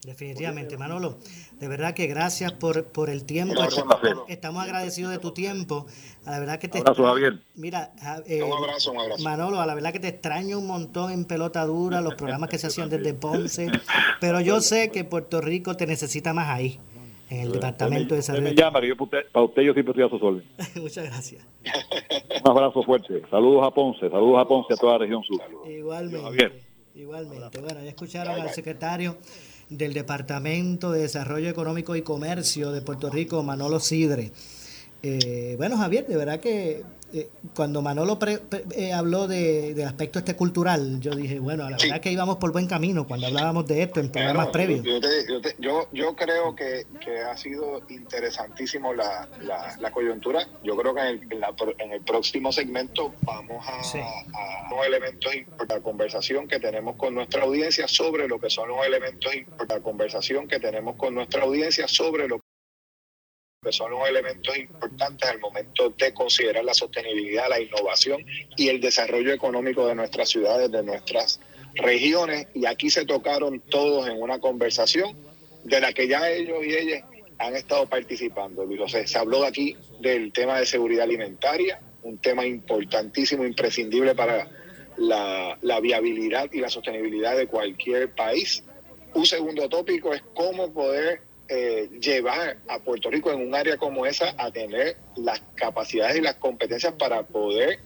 [0.03, 1.19] Definitivamente, Manolo.
[1.59, 3.61] De verdad que gracias por, por el tiempo.
[4.27, 5.85] Estamos agradecidos de tu tiempo.
[6.25, 7.39] La verdad que te abrazo, Javier.
[7.55, 7.91] Mira,
[8.25, 9.23] eh, un abrazo, un abrazo.
[9.23, 12.57] Manolo, a la verdad que te extraño un montón en pelota dura, los programas que
[12.57, 13.71] se hacían desde Ponce,
[14.19, 16.79] pero yo sé que Puerto Rico te necesita más ahí,
[17.31, 18.41] en el departamento de salud.
[18.41, 20.43] Me llama, que yo, para usted yo siempre estoy a su sol.
[20.75, 21.47] Muchas gracias.
[22.43, 23.21] Un abrazo fuerte.
[23.31, 25.39] Saludos a Ponce, saludos a Ponce, a toda la región sur.
[25.65, 26.61] Igualmente.
[26.93, 27.61] Igualmente.
[27.61, 29.17] Bueno, ya escucharon al secretario
[29.69, 34.33] del Departamento de Desarrollo Económico y Comercio de Puerto Rico, Manolo Sidre.
[35.01, 38.17] Eh, bueno, Javier, de verdad que eh, cuando Manolo
[38.75, 42.51] eh, habló de, del aspecto este cultural, yo dije, bueno, la verdad que íbamos por
[42.51, 44.85] buen camino cuando hablábamos de esto en programas previos.
[45.59, 46.85] Yo, yo, creo que,
[47.29, 49.27] ha sido interesantísimo la,
[49.79, 50.47] la, coyuntura.
[50.63, 56.47] Yo creo que en el, próximo segmento vamos a, a los elementos de la conversación
[56.47, 60.59] que tenemos con nuestra audiencia sobre lo que son los elementos de la conversación que
[60.59, 62.41] tenemos con nuestra audiencia sobre lo
[63.63, 68.25] que son los elementos importantes al momento de considerar la sostenibilidad, la innovación
[68.57, 71.39] y el desarrollo económico de nuestras ciudades, de nuestras
[71.75, 72.47] regiones.
[72.55, 75.15] Y aquí se tocaron todos en una conversación
[75.63, 77.03] de la que ya ellos y ellas
[77.37, 78.67] han estado participando.
[78.87, 84.49] se habló aquí del tema de seguridad alimentaria, un tema importantísimo, imprescindible para
[84.97, 88.63] la, la viabilidad y la sostenibilidad de cualquier país.
[89.13, 94.05] Un segundo tópico es cómo poder eh, llevar a Puerto Rico en un área como
[94.05, 97.79] esa a tener las capacidades y las competencias para poder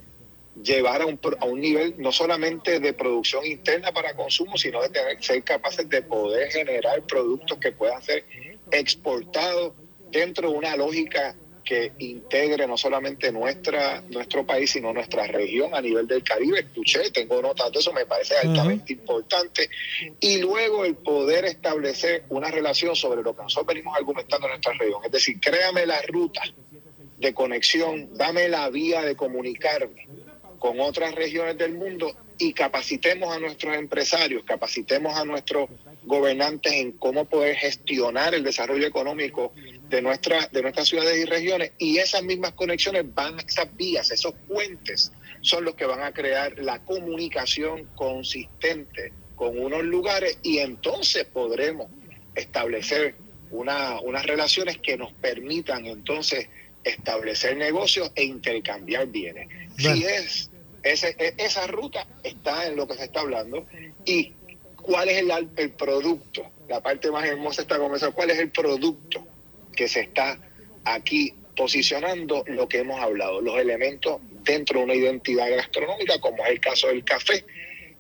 [0.62, 4.90] llevar a un, a un nivel no solamente de producción interna para consumo, sino de
[4.90, 8.24] tener, ser capaces de poder generar productos que puedan ser
[8.72, 9.74] exportados
[10.12, 15.82] dentro de una lógica que integre no solamente nuestra nuestro país, sino nuestra región a
[15.82, 16.60] nivel del Caribe.
[16.60, 19.70] Escuché, tengo notas de eso, me parece altamente importante.
[20.20, 24.74] Y luego el poder establecer una relación sobre lo que nosotros venimos argumentando en nuestra
[24.74, 25.02] región.
[25.04, 26.42] Es decir, créame la ruta
[27.18, 30.08] de conexión, dame la vía de comunicarme
[30.60, 35.70] con otras regiones del mundo y capacitemos a nuestros empresarios, capacitemos a nuestros
[36.06, 39.54] gobernantes en cómo poder gestionar el desarrollo económico
[39.90, 44.34] de, nuestra, de nuestras ciudades y regiones y esas mismas conexiones van, esas vías, esos
[44.48, 51.26] puentes son los que van a crear la comunicación consistente con unos lugares y entonces
[51.26, 51.88] podremos
[52.36, 53.16] establecer
[53.52, 56.48] una, unas relaciones que nos permitan entonces
[56.84, 59.48] establecer negocios e intercambiar bienes.
[59.78, 60.50] Si es
[60.84, 63.66] ese, e, esa ruta está en lo que se está hablando
[64.06, 64.34] y
[64.86, 69.26] cuál es el, el producto, la parte más hermosa esta conversación, cuál es el producto
[69.76, 70.40] que se está
[70.84, 76.52] aquí posicionando lo que hemos hablado, los elementos dentro de una identidad gastronómica, como es
[76.52, 77.46] el caso del café.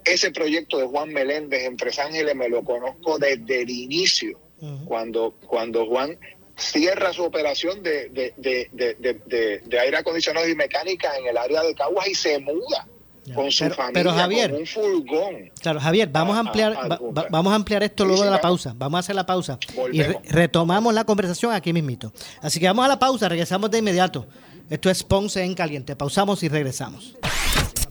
[0.03, 4.39] Ese proyecto de Juan Meléndez en Tres Ángeles me lo conozco desde el inicio,
[4.85, 6.17] cuando, cuando Juan
[6.55, 11.75] cierra su operación de, de, de, de, aire acondicionado y mecánica en el área de
[11.75, 12.87] Caguas y se muda
[13.33, 15.51] con su familia, pero Javier, con un furgón.
[15.61, 18.73] Claro, Javier, vamos a, ampliar, vamos a ampliar esto luego de la pausa.
[18.75, 19.57] Vamos a hacer la pausa
[19.91, 22.13] y retomamos la conversación aquí mismito.
[22.41, 24.27] Así que vamos a la pausa, regresamos de inmediato.
[24.69, 25.95] Esto es Ponce en Caliente.
[25.95, 27.15] Pausamos y regresamos.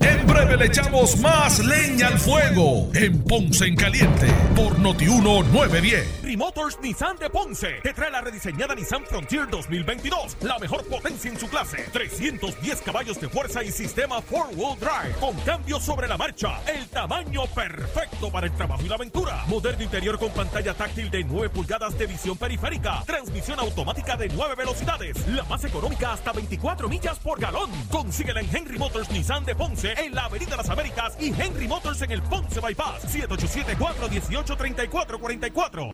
[0.05, 6.25] En breve le echamos más leña al fuego en Ponce en Caliente por Notiuno 910.
[6.37, 11.39] Motors Nissan de Ponce te trae la rediseñada Nissan Frontier 2022, la mejor potencia en
[11.39, 16.61] su clase, 310 caballos de fuerza y sistema 4-wheel drive con cambio sobre la marcha,
[16.67, 21.25] el tamaño perfecto para el trabajo y la aventura, moderno interior con pantalla táctil de
[21.25, 26.89] 9 pulgadas de visión periférica, transmisión automática de 9 velocidades, la más económica hasta 24
[26.89, 27.71] millas por galón.
[27.91, 32.03] Consíguela en Henry Motors Nissan de Ponce en la Avenida Las Américas y Henry Motors
[32.03, 33.15] en el Ponce Bypass.
[33.15, 35.93] 787-418-3444.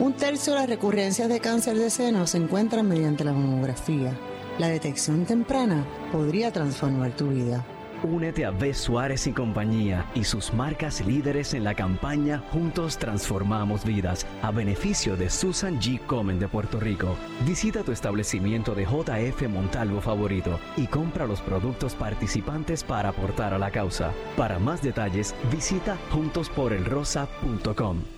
[0.00, 4.16] Un tercio de las recurrencias de cáncer de seno se encuentran mediante la mamografía.
[4.58, 7.66] La detección temprana podría transformar tu vida.
[8.02, 8.74] Únete a B.
[8.74, 15.16] Suárez y compañía y sus marcas líderes en la campaña Juntos Transformamos Vidas a beneficio
[15.16, 16.00] de Susan G.
[16.06, 17.16] Komen de Puerto Rico.
[17.46, 23.58] Visita tu establecimiento de JF Montalvo favorito y compra los productos participantes para aportar a
[23.58, 24.12] la causa.
[24.36, 28.17] Para más detalles, visita juntosporelrosa.com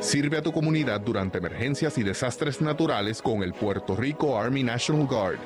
[0.00, 5.06] Sirve a tu comunidad durante emergencias y desastres naturales con el Puerto Rico Army National
[5.06, 5.38] Guard.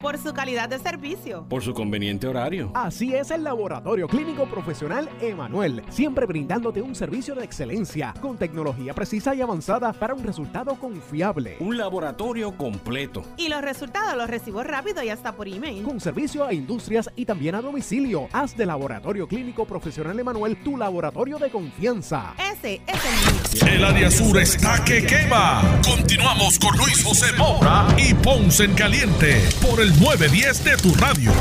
[0.00, 2.70] por su calidad de servicio, por su conveniente horario.
[2.72, 8.94] Así es el Laboratorio Clínico Profesional Emanuel, siempre brindándote un servicio de excelencia con tecnología
[8.94, 11.58] precisa y avanzada para un resultado confiable.
[11.60, 13.22] Un laboratorio completo.
[13.36, 15.82] Y los resultados los recibo rápido y hasta por email.
[15.82, 18.26] Con servicio a industrias y también a domicilio.
[18.32, 22.34] Haz de Laboratorio Clínico Profesional Emanuel tu laboratorio de confianza.
[22.38, 23.74] Ese es el mío.
[23.74, 25.60] El área sur está que quema.
[25.84, 31.32] Continuamos con Luis José Moura y Ponce en Caliente por el 910 de tu radio.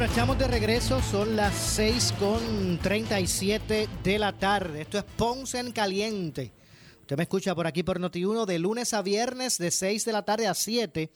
[0.00, 4.82] Estamos de regreso, son las 6 con 37 de la tarde.
[4.82, 6.52] Esto es Ponce en Caliente.
[7.00, 10.24] Usted me escucha por aquí por Noti1 de lunes a viernes de 6 de la
[10.24, 11.10] tarde a 7,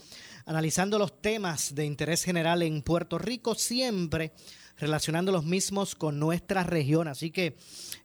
[0.47, 4.33] analizando los temas de interés general en Puerto Rico, siempre
[4.77, 7.09] relacionando los mismos con nuestra región.
[7.09, 7.57] Así que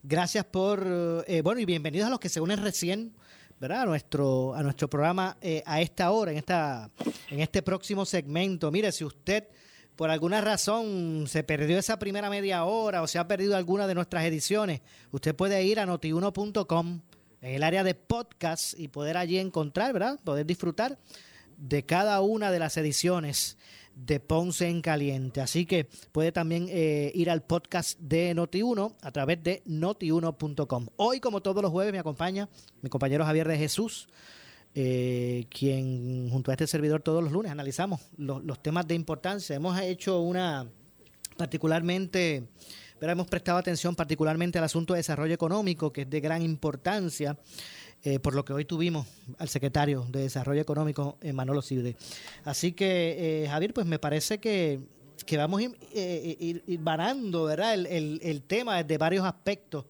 [0.02, 3.12] gracias por, eh, bueno, y bienvenidos a los que se unen recién
[3.62, 6.90] A nuestro, a nuestro programa eh, a esta hora, en, esta,
[7.28, 8.70] en este próximo segmento.
[8.70, 9.48] Mire, si usted
[9.96, 13.94] por alguna razón se perdió esa primera media hora o se ha perdido alguna de
[13.94, 17.00] nuestras ediciones, usted puede ir a notiuno.com
[17.42, 20.18] en el área de podcast y poder allí encontrar, ¿verdad?
[20.24, 20.98] Poder disfrutar
[21.58, 23.58] de cada una de las ediciones
[24.06, 25.40] de Ponce en Caliente.
[25.40, 30.86] Así que puede también eh, ir al podcast de Noti1 a través de notiuno.com.
[30.96, 32.48] Hoy, como todos los jueves, me acompaña
[32.82, 34.08] mi compañero Javier de Jesús,
[34.74, 39.56] eh, quien junto a este servidor todos los lunes analizamos los, temas de importancia.
[39.56, 40.66] Hemos hecho una
[41.36, 42.48] particularmente,
[42.98, 47.38] pero hemos prestado atención particularmente al asunto de desarrollo económico, que es de gran importancia.
[48.02, 49.06] Eh, por lo que hoy tuvimos
[49.38, 51.96] al secretario de Desarrollo Económico, eh, Manolo Cibre.
[52.44, 54.80] Así que, eh, Javier, pues me parece que,
[55.36, 57.74] vamos a ir, ir, varando ¿verdad?
[57.74, 59.84] El, tema desde varios aspectos.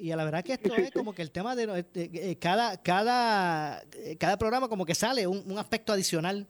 [0.00, 3.84] y a la verdad que esto es como que el tema de, cada, cada,
[4.18, 6.46] cada programa como que sale un, aspecto adicional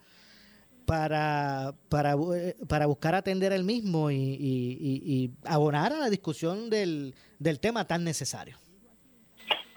[0.86, 7.14] para, para, eh, para buscar atender el mismo y, y, abonar a la discusión del,
[7.40, 8.56] del tema tan necesario.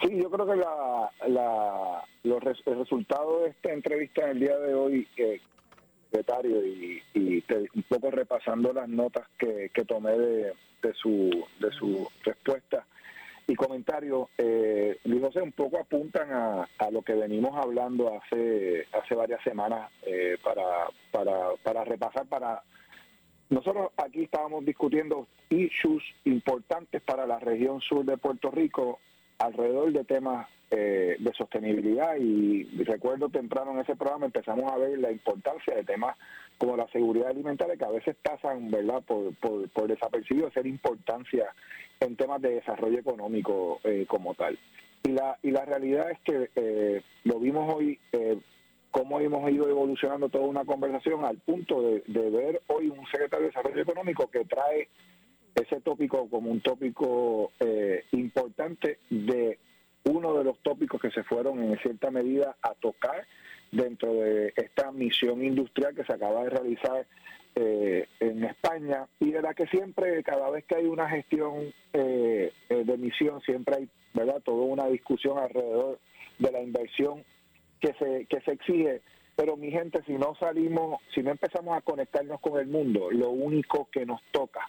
[0.01, 4.57] Sí, yo creo que la, la, los, el resultado de esta entrevista en el día
[4.57, 5.07] de hoy,
[6.09, 7.43] secretario, y, y
[7.75, 12.85] un poco repasando las notas que, tomé de, de, su, de su respuesta,
[13.45, 18.85] y comentarios, eh, Luis José, un poco apuntan a, a, lo que venimos hablando hace
[18.93, 20.63] hace varias semanas eh, para,
[21.11, 22.61] para, para repasar, para...
[23.49, 28.99] Nosotros aquí estábamos discutiendo issues importantes para la región sur de Puerto Rico
[29.39, 34.99] alrededor de temas eh, de sostenibilidad y recuerdo temprano en ese programa empezamos a ver
[34.99, 36.15] la importancia de temas
[36.59, 41.45] como la seguridad alimentaria que a veces pasan verdad por, por, por desapercibido ser importancia
[41.99, 44.57] en temas de desarrollo económico eh, como tal.
[45.03, 48.37] Y la, y la realidad es que eh, lo vimos hoy, eh,
[48.91, 53.51] cómo hemos ido evolucionando toda una conversación al punto de, ver hoy un secretario de
[53.51, 54.89] Desarrollo Económico que trae
[55.61, 59.59] ese tópico como un tópico eh, importante de
[60.05, 63.25] uno de los tópicos que se fueron en cierta medida a tocar
[63.71, 67.05] dentro de esta misión industrial que se acaba de realizar
[67.55, 72.51] eh, en España y de la que siempre, cada vez que hay una gestión eh,
[72.69, 75.99] de misión, siempre hay verdad toda una discusión alrededor
[76.39, 77.23] de la inversión
[77.79, 79.01] que se, que se exige.
[79.35, 83.29] Pero mi gente, si no salimos, si no empezamos a conectarnos con el mundo, lo
[83.29, 84.67] único que nos toca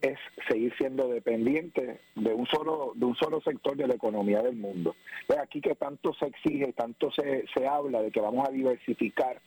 [0.00, 0.18] es
[0.48, 4.94] seguir siendo dependientes de un solo de un solo sector de la economía del mundo.
[5.40, 9.40] aquí que tanto se exige, tanto se, se habla de que vamos a diversificar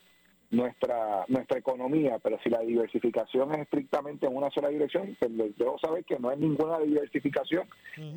[0.51, 5.79] nuestra nuestra economía, pero si la diversificación es estrictamente en una sola dirección, pues debo
[5.79, 7.67] saber que no hay ninguna diversificación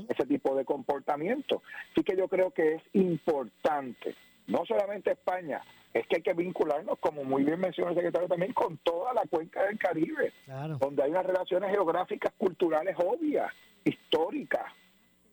[0.09, 1.63] ese tipo de comportamiento.
[1.93, 4.15] Así que yo creo que es importante,
[4.47, 8.53] no solamente España, es que hay que vincularnos, como muy bien mencionó el secretario también,
[8.53, 10.33] con toda la cuenca del Caribe,
[10.81, 13.53] donde hay unas relaciones geográficas, culturales obvias,
[13.85, 14.73] históricas,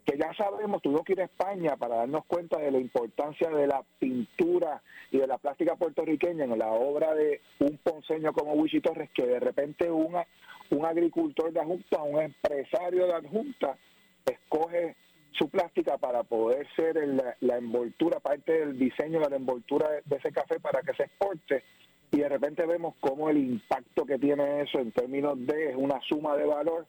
[0.06, 3.68] que ya sabemos, tuvimos que ir a España para darnos cuenta de la importancia de
[3.68, 4.82] la pintura
[5.12, 9.26] y de la plástica puertorriqueña en la obra de un ponceño como Wichi Torres, que
[9.26, 10.26] de repente una,
[10.72, 13.78] un agricultor de adjunta, un empresario de adjunta,
[14.26, 14.96] escoge
[15.32, 16.96] su plástica para poder ser
[17.40, 21.64] la envoltura, parte del diseño de la envoltura de, ese café para que se exporte
[22.12, 26.36] y de repente vemos cómo el impacto que tiene eso en términos de una suma
[26.36, 26.86] de valor.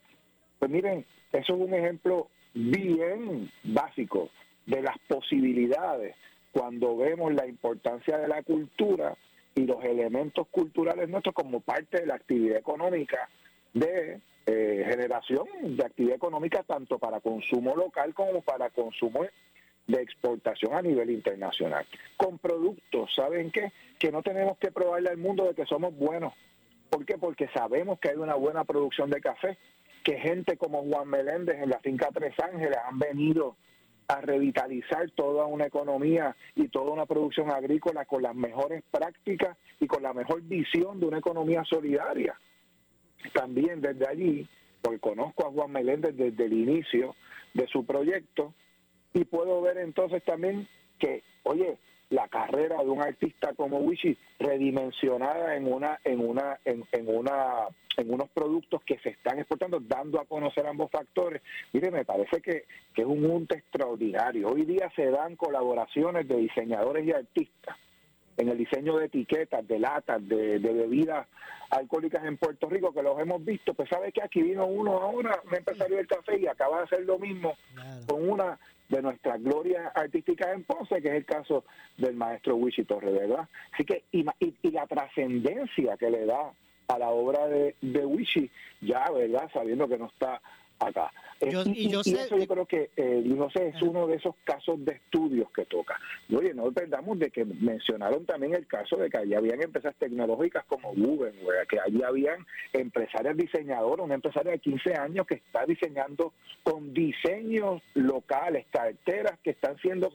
[0.58, 4.30] Pues miren, eso es un ejemplo bien básico
[4.66, 6.16] de las posibilidades
[6.52, 9.16] cuando vemos la importancia de la cultura
[9.54, 13.28] y los elementos culturales nuestros como parte de la actividad económica
[13.72, 19.24] de eh, generación de actividad económica tanto para consumo local como para consumo
[19.86, 21.86] de exportación a nivel internacional.
[22.16, 23.72] Con productos, ¿saben qué?
[23.98, 26.32] Que no tenemos que probarle al mundo de que somos buenos.
[26.90, 27.18] ¿Por qué?
[27.18, 29.58] Porque sabemos que hay una buena producción de café,
[30.04, 33.56] que gente como Juan Meléndez en la finca Tres Ángeles han venido
[34.08, 39.86] a revitalizar toda una economía y toda una producción agrícola con las mejores prácticas y
[39.86, 42.38] con la mejor visión de una economía solidaria.
[43.32, 44.48] También desde allí,
[44.80, 47.14] porque conozco a Juan Meléndez desde el inicio
[47.54, 48.52] de su proyecto
[49.14, 50.66] y puedo ver entonces también
[50.98, 51.78] que, oye,
[52.10, 58.12] la carrera de un artista como Wichi redimensionada en una en una en, una en
[58.12, 61.40] unos productos que se están exportando dando a conocer ambos factores
[61.72, 62.64] mire me parece que,
[62.94, 64.48] que es un mundo extraordinario.
[64.48, 67.78] Hoy día se dan colaboraciones de diseñadores y artistas
[68.36, 71.26] en el diseño de etiquetas, de latas, de, bebidas
[71.70, 75.40] alcohólicas en Puerto Rico, que los hemos visto, pues sabe que aquí vino uno ahora,
[75.44, 77.54] un empresario del café, y acaba de hacer lo mismo
[78.06, 78.58] con una
[78.88, 81.64] de nuestras glorias artísticas en Ponce, que es el caso
[81.96, 83.48] del maestro Wichi Torre, ¿verdad?
[83.72, 86.52] Así que, y, y, la trascendencia que le da
[86.88, 88.50] a la obra de, de Wichi,
[88.82, 89.50] ya, ¿verdad?
[89.52, 90.42] Sabiendo que no está
[90.78, 91.10] acá.
[91.50, 94.84] Yo, y, yo eso yo creo que, eh, no sé, es uno de esos casos
[94.84, 95.98] de estudios que toca.
[96.34, 100.64] oye, no perdamos de que mencionaron también el caso de que allí habían empresas tecnológicas
[100.66, 101.32] como Google,
[101.68, 106.32] que allí habían empresarias diseñadoras, una empresaria de 15 años que está diseñando
[106.62, 110.12] con diseños locales, carteras que están siendo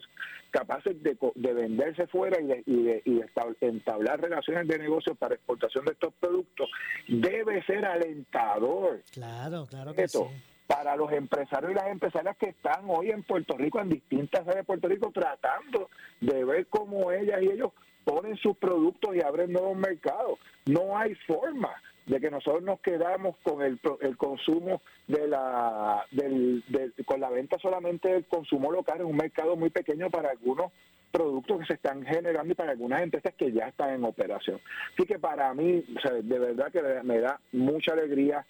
[0.51, 1.17] capaces de,
[1.53, 3.29] venderse fuera y de, y de, y de
[3.61, 6.69] entablar relaciones de negocio para exportación de estos productos,
[7.07, 9.03] debe ser alentador.
[9.11, 10.19] Claro, claro que sí
[10.67, 14.57] para los empresarios y las empresarias que están hoy en Puerto Rico, en distintas áreas
[14.57, 15.89] de Puerto Rico, tratando
[16.19, 17.71] de ver cómo ellas y ellos
[18.03, 20.39] ponen sus productos y abren nuevos mercados.
[20.65, 21.73] No hay forma
[22.05, 26.63] de que nosotros nos quedamos con el, el consumo de la del,
[27.05, 30.71] con la venta solamente del consumo local en un mercado muy pequeño para algunos
[31.11, 34.59] productos que se están generando y para algunas empresas que ya están en operación.
[34.93, 35.83] Así que para mí,
[36.23, 38.45] de verdad que me da mucha alegría.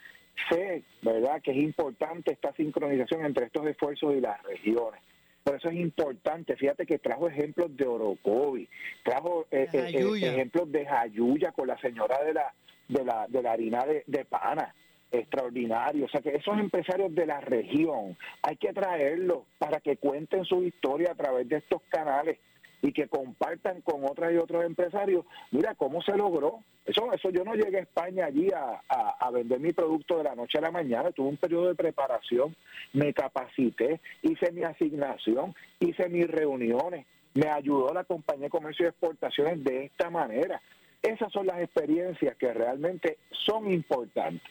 [0.49, 5.01] Sé, ¿verdad?, que es importante esta sincronización entre estos esfuerzos y las regiones.
[5.43, 6.55] Por eso es importante.
[6.57, 8.67] Fíjate que trajo ejemplos de Orocovi,
[9.03, 12.53] trajo eh, eh, eh, ejemplos de Jayuya con la señora de la
[12.89, 14.73] de la, de la harina de, de pana
[15.11, 16.05] extraordinario.
[16.05, 20.63] O sea que esos empresarios de la región hay que traerlos para que cuenten su
[20.63, 22.37] historia a través de estos canales
[22.81, 26.59] y que compartan con otras y otros empresarios, mira cómo se logró.
[26.85, 30.35] Eso, eso yo no llegué a España allí a, a, vender mi producto de la
[30.35, 32.55] noche a la mañana, tuve un periodo de preparación,
[32.93, 38.89] me capacité, hice mi asignación, hice mis reuniones, me ayudó la compañía de comercio y
[38.89, 40.61] exportaciones de esta manera.
[41.01, 44.41] Esas son las experiencias que realmente son importantes.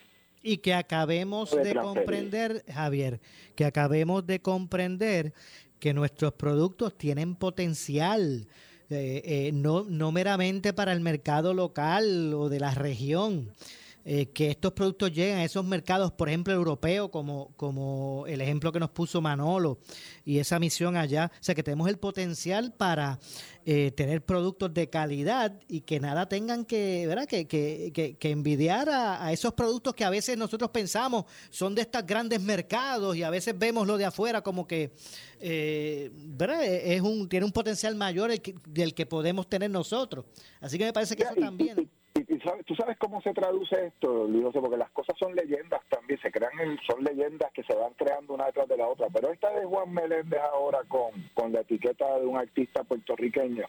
[0.43, 3.19] Y que acabemos de comprender, Javier,
[3.57, 5.33] que acabemos de comprender
[5.79, 8.47] que nuestros productos tienen potencial,
[8.91, 13.53] eh, eh, no, no meramente para el mercado local o de la región.
[14.09, 18.71] Eh, que estos productos lleguen a esos mercados, por ejemplo, europeos, como, como el ejemplo
[18.71, 19.81] que nos puso Manolo
[20.25, 21.33] y esa misión allá.
[21.35, 23.19] O sea, que tenemos el potencial para
[23.65, 27.27] tener productos de calidad y que nada tengan que, ¿verdad?
[27.27, 32.07] Que, que, que, envidiar a, esos productos que a veces nosotros pensamos son de estos
[32.07, 34.93] grandes mercados y a veces vemos lo de afuera como que
[35.41, 36.65] eh, ¿verdad?
[36.65, 40.25] Es un, tiene un potencial mayor el del que podemos tener nosotros.
[40.61, 41.91] Así que me parece que eso también.
[42.17, 42.25] Y,
[42.65, 46.53] tú sabes cómo se traduce esto, Luis, porque las cosas son leyendas también, se crean,
[46.87, 49.09] son leyendas que se van creando una detrás de la otra.
[49.13, 53.67] Pero esta de Juan Meléndez ahora con, con la etiqueta de un artista puertorriqueño,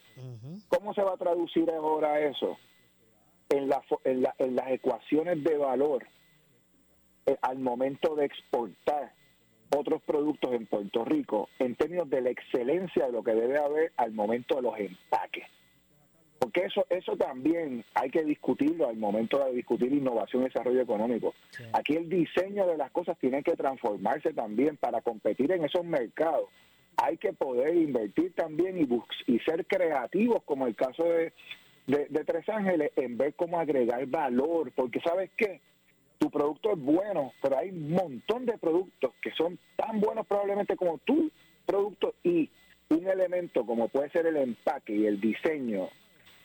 [0.69, 2.57] ¿cómo se va a traducir ahora eso?
[3.49, 6.05] En, la, en, la, en las ecuaciones de valor
[7.25, 9.13] eh, al momento de exportar
[9.75, 13.91] otros productos en Puerto Rico en términos de la excelencia de lo que debe haber
[13.97, 15.45] al momento de los empaques.
[16.39, 21.33] Porque eso eso también hay que discutirlo al momento de discutir innovación y desarrollo económico.
[21.73, 26.49] Aquí el diseño de las cosas tiene que transformarse también para competir en esos mercados.
[26.97, 31.33] Hay que poder invertir también y, y ser creativos, como el caso de,
[31.85, 34.71] de, de Tres Ángeles, en ver cómo agregar valor.
[34.75, 35.61] Porque ¿sabes qué?
[36.17, 40.75] tu producto es bueno, pero hay un montón de productos que son tan buenos probablemente
[40.75, 41.29] como tu
[41.65, 42.49] producto y
[42.89, 45.89] un elemento como puede ser el empaque y el diseño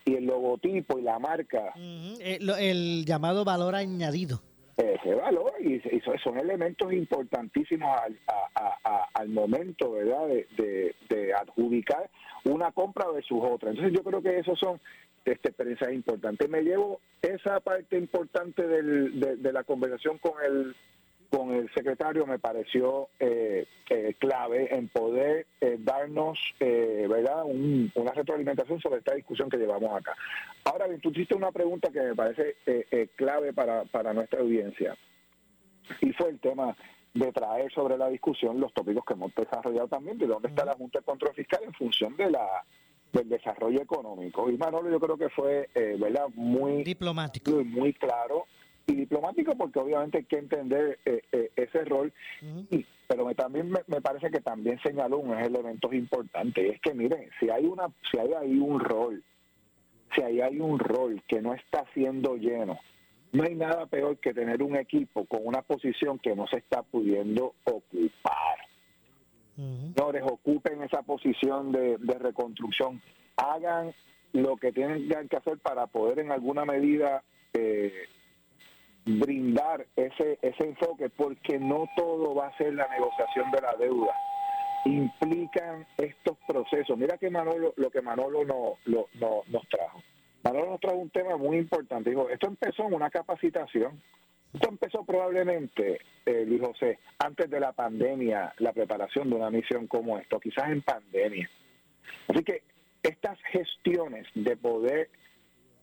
[0.05, 1.73] y el logotipo y la marca.
[1.77, 4.41] Eh, el, llamado valor añadido.
[4.75, 5.81] Ese valor y,
[6.23, 8.17] son elementos importantísimos al,
[9.13, 12.09] al momento, ¿verdad?, de, de, adjudicar
[12.45, 13.69] una compra versus otra.
[13.69, 14.79] Entonces yo creo que esos son
[15.25, 16.47] esta experiencia es importante.
[16.47, 20.75] Me llevo esa parte importante del, de, la conversación con el
[21.33, 28.79] con el secretario me pareció eh, eh, clave en poder eh, darnos verdad una retroalimentación
[28.79, 30.15] sobre esta discusión que llevamos acá.
[30.63, 32.57] Ahora bien, tú hiciste una pregunta que me parece
[33.15, 34.95] clave para, para nuestra audiencia
[36.01, 36.75] y fue el tema
[37.15, 40.75] de traer sobre la discusión los tópicos que hemos desarrollado también de dónde está la
[40.75, 42.63] Junta de Control Fiscal en función de la
[43.13, 44.49] del desarrollo económico.
[44.49, 46.27] Y Manolo yo creo que fue, eh, ¿verdad?
[46.33, 47.61] Muy diplomático.
[47.61, 48.47] Y muy claro.
[48.85, 52.11] Y diplomático porque obviamente hay que entender eh, eh, ese rol.
[52.69, 56.73] y, pero me, también me, parece que también señaló unos elementos importantes.
[56.73, 59.23] es que miren, si hay, una, si hay ahí un rol,
[60.15, 62.79] si ahí hay un rol que no está siendo lleno,
[63.31, 66.83] no hay nada peor que tener un equipo con una posición que no se está
[66.83, 68.57] pudiendo ocupar.
[69.55, 73.01] Señores, ocupen esa posición de, reconstrucción,
[73.37, 73.93] hagan
[74.31, 77.23] lo que tienen que hacer para poder en alguna medida
[77.53, 77.93] eh,
[79.05, 84.13] brindar ese, ese enfoque, porque no todo va a ser la negociación de la deuda.
[84.85, 86.97] Implican estos procesos.
[86.97, 90.01] Mira que Manolo, lo que Manolo no, no, nos trajo.
[90.43, 92.09] Manolo nos trajo un tema muy importante.
[92.09, 94.01] Dijo, esto empezó en una capacitación
[94.53, 99.87] esto empezó probablemente, eh, Luis José, antes de la pandemia, la preparación de una misión
[99.87, 101.49] como esto, quizás en pandemia.
[102.27, 102.61] Así que
[103.01, 105.09] estas gestiones de poder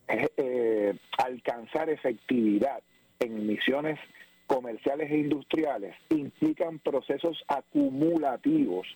[0.06, 2.80] eh, eh, alcanzar efectividad
[3.20, 3.98] en misiones
[4.46, 8.86] comerciales e industriales implican procesos acumulativos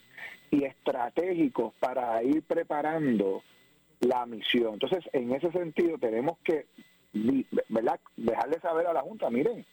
[0.51, 3.43] y estratégicos para ir preparando
[4.01, 4.75] la misión.
[4.75, 6.67] Entonces, en ese sentido, tenemos que
[7.69, 8.01] ¿verdad?
[8.17, 9.65] dejarle saber a la Junta, miren,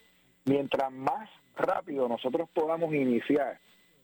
[0.45, 3.59] mientras más rápido nosotros podamos iniciar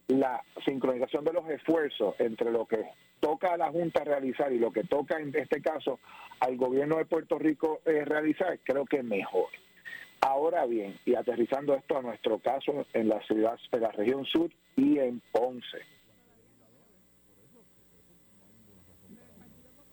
[0.08, 2.88] la sincronización de los esfuerzos entre lo que
[3.20, 6.00] toca a la Junta realizar y lo que toca en este caso
[6.40, 9.48] al gobierno de Puerto Rico eh, realizar, creo que mejor.
[10.20, 14.50] Ahora bien, y aterrizando esto a nuestro caso en la ciudad, de la región sur
[14.76, 15.78] y en Ponce.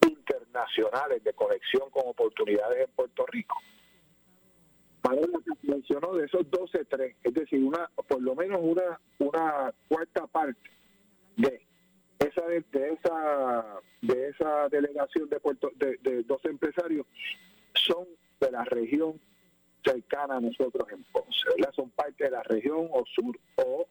[0.01, 3.57] internacionales de conexión con oportunidades en Puerto Rico.
[5.63, 10.69] mencionó de esos 12, 3, es decir, una por lo menos una una cuarta parte
[11.35, 11.61] de
[12.19, 17.05] esa de, esa de esa delegación de Puerto de, de 12 empresarios
[17.73, 18.07] son
[18.39, 19.19] de la región
[19.85, 23.87] cercana a nosotros en Ponce, Son parte de la región o sur o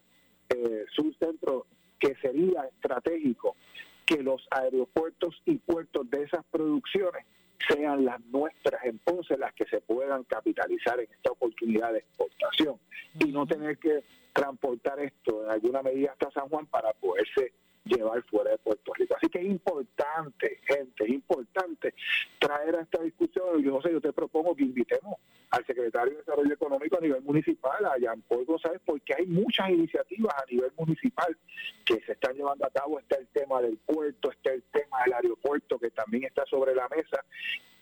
[0.49, 1.67] eh, sur centro
[1.99, 3.57] que sería estratégico
[4.05, 7.25] que los aeropuertos y puertos de esas producciones
[7.69, 12.77] sean las nuestras en Ponce las que se puedan capitalizar en esta oportunidad de exportación.
[13.21, 17.53] Y no tener que transportar esto en alguna medida hasta San Juan para poderse
[17.85, 19.15] llevar fuera de Puerto Rico.
[19.17, 21.95] Así que es importante, gente, es importante
[22.39, 23.63] traer a esta discusión.
[23.63, 25.17] Yo no sé, yo te propongo que invitemos
[25.51, 29.71] al secretario de Desarrollo Económico a nivel municipal, a Jean Paul González, porque hay muchas
[29.71, 31.37] iniciativas a nivel municipal
[31.85, 32.99] que se están llevando a cabo.
[32.99, 36.89] Está el tema del puerto, está el tema del aeropuerto, que también está sobre la
[36.89, 37.25] mesa,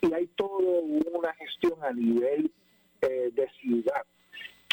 [0.01, 2.51] y hay toda una gestión a nivel
[3.01, 4.03] eh, de ciudad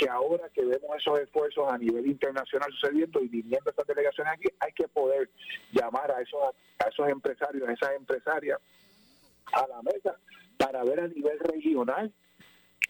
[0.00, 4.48] que ahora que vemos esos esfuerzos a nivel internacional sucediendo y viniendo estas delegaciones aquí,
[4.58, 5.28] hay que poder
[5.72, 6.40] llamar a esos,
[6.78, 8.58] a esos empresarios, a esas empresarias
[9.52, 10.16] a la mesa
[10.56, 12.10] para ver a nivel regional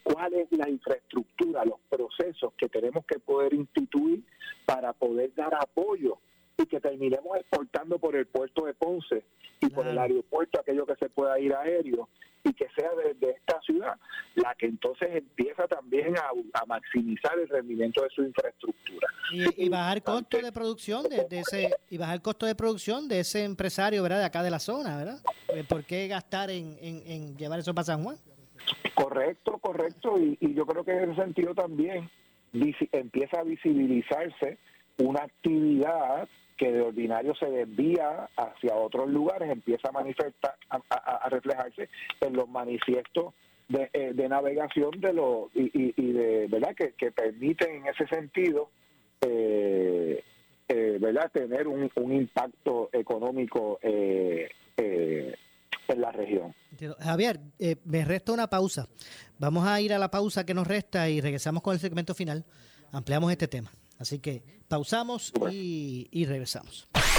[0.05, 4.23] cuál es la infraestructura, los procesos que tenemos que poder instituir
[4.65, 6.19] para poder dar apoyo
[6.57, 9.25] y que terminemos exportando por el puerto de Ponce
[9.61, 12.09] y por el aeropuerto aquello que se pueda ir aéreo
[12.45, 13.40] y que sea desde
[14.43, 19.09] la que entonces empieza también a, maximizar el rendimiento de su infraestructura.
[19.33, 24.03] Y, bajar costo de producción de, ese y bajar costo de producción de ese empresario
[24.03, 27.73] verdad de acá de la zona verdad eh, por qué gastar en, en, llevar eso
[27.73, 28.17] para San Juan
[28.95, 32.11] correcto correcto y, y yo creo que en ese sentido también
[32.93, 34.59] empieza a visibilizarse
[34.99, 36.29] una actividad
[36.61, 41.89] que de ordinario se desvía hacia otros lugares, empieza a manifestar, a, reflejarse
[42.21, 43.33] en los manifiestos
[43.71, 48.71] de, eh, navegación de los y, de verdad que, que, permiten en ese sentido
[49.21, 50.23] eh,
[50.69, 54.51] eh, verdad tener un, impacto económico en
[55.87, 56.55] la región.
[56.99, 57.41] Javier,
[57.85, 58.89] me resta una pausa.
[59.39, 62.45] Vamos a ir a la pausa que nos resta y regresamos con el segmento final.
[62.93, 63.71] Ampliamos este tema.
[63.99, 66.89] Así que pausamos y, y regresamos.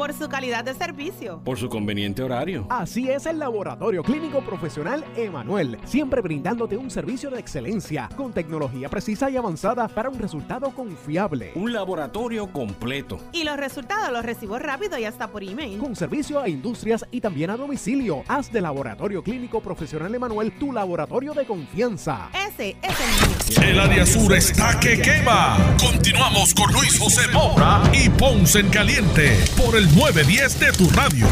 [0.00, 2.66] por su calidad de servicio, por su conveniente horario.
[2.70, 8.88] Así es el Laboratorio Clínico Profesional Emanuel, siempre brindándote un servicio de excelencia con tecnología
[8.88, 11.52] precisa y avanzada para un resultado confiable.
[11.54, 13.18] Un laboratorio completo.
[13.34, 15.78] Y los resultados los recibo rápido y hasta por email.
[15.78, 18.22] Con servicio a industrias y también a domicilio.
[18.26, 22.30] Haz de Laboratorio Clínico Profesional Emanuel tu laboratorio de confianza.
[22.32, 23.70] Ese es el mío.
[23.70, 25.58] El área sur está que quema.
[25.78, 31.26] Continuamos con Luis José Moura y Ponce en Caliente por el 910 de tu radio.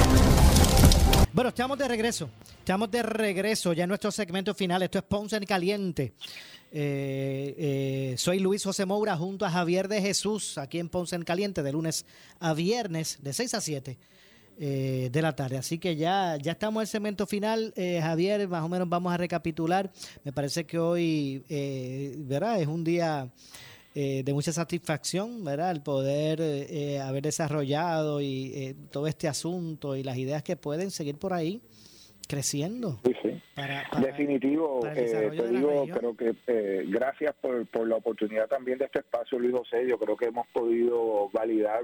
[1.32, 2.28] Bueno, estamos de regreso.
[2.58, 4.82] Estamos de regreso ya en nuestro segmento final.
[4.82, 6.12] Esto es Ponce en Caliente.
[6.72, 11.22] Eh, eh, soy Luis José Moura junto a Javier de Jesús aquí en Ponce en
[11.22, 12.04] Caliente de lunes
[12.40, 13.96] a viernes de 6 a 7
[14.58, 15.56] eh, de la tarde.
[15.58, 17.72] Así que ya, ya estamos en el segmento final.
[17.76, 19.88] Javier, más o menos vamos a recapitular.
[20.24, 21.44] Me parece que hoy,
[22.26, 22.60] ¿verdad?
[22.60, 23.30] Es un día
[24.00, 25.72] eh, de mucha satisfacción, ¿verdad?
[25.72, 30.92] El poder eh, haber desarrollado y eh, todo este asunto y las ideas que pueden
[30.92, 31.60] seguir por ahí
[32.28, 33.00] creciendo.
[33.04, 33.42] Sí, sí.
[34.00, 36.34] Definitivo, te digo, creo que
[36.86, 39.88] gracias por, por la oportunidad también de este espacio, Luis José.
[39.88, 41.82] Yo creo que hemos podido validar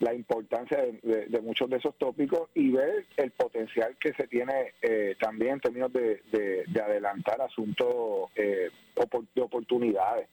[0.00, 4.72] la importancia de, muchos de esos tópicos y ver el potencial que se tiene
[5.20, 6.22] también en términos de,
[6.66, 10.28] de adelantar asuntos de oportunidades.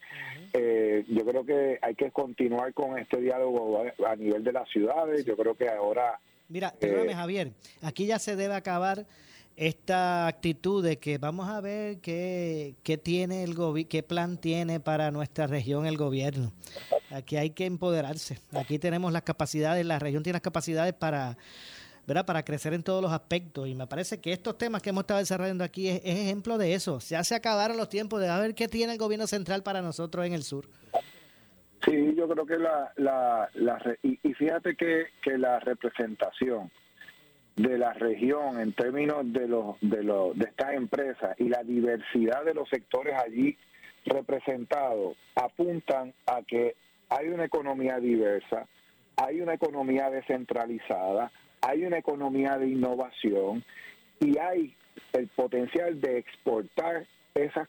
[0.53, 5.25] Eh, yo creo que hay que continuar con este diálogo a, nivel de las ciudades.
[5.25, 6.19] Yo creo que ahora...
[6.51, 9.07] Mira, perdóname, eh, Javier, aquí ya se debe acabar
[9.55, 13.55] esta actitud de que vamos a ver qué, qué tiene el
[13.87, 16.51] qué plan tiene para nuestra región el gobierno.
[17.09, 18.39] Aquí hay que empoderarse.
[18.51, 21.37] Aquí tenemos las capacidades, la región tiene las capacidades para
[22.05, 22.25] ¿verdad?
[22.25, 23.69] para crecer en todos los aspectos.
[23.69, 26.99] Y me parece que estos temas que hemos estado desarrollando aquí es, ejemplo de eso.
[26.99, 30.25] Ya se acabaron los tiempos de a ver qué tiene el gobierno central para nosotros
[30.25, 30.67] en el sur.
[31.85, 36.69] Sí, yo creo que la, la, la y, fíjate que, que la representación
[37.55, 42.45] de la región en términos de los de los de estas empresas y la diversidad
[42.45, 43.57] de los sectores allí
[44.05, 46.75] representados apuntan a que
[47.09, 48.67] hay una economía diversa,
[49.17, 53.63] hay una economía descentralizada, hay una economía de innovación
[54.19, 54.75] y hay
[55.13, 57.05] el potencial de exportar
[57.35, 57.67] esas,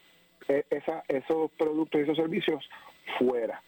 [0.48, 0.64] e,
[1.08, 2.64] esos productos y esos servicios
[3.18, 3.60] fuera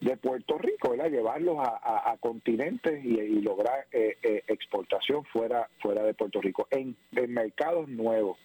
[0.00, 1.10] de Puerto Rico, ¿verdad?
[1.10, 6.96] llevarlos a, continentes y, lograr eh, eh, exportación fuera, fuera de Puerto Rico, en,
[7.28, 8.38] mercados nuevos.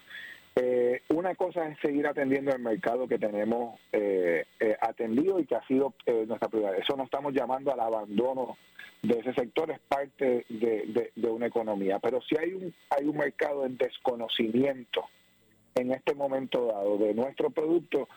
[0.55, 3.79] Eh, una cosa es seguir atendiendo el mercado que tenemos
[4.81, 5.93] atendido y que ha sido
[6.27, 6.77] nuestra prioridad.
[6.77, 8.57] Eso no estamos llamando al abandono
[9.01, 11.99] de ese sector, es parte de, una economía.
[11.99, 15.05] Pero si hay un, hay un mercado en desconocimiento
[15.75, 18.07] en este momento dado de nuestro producto,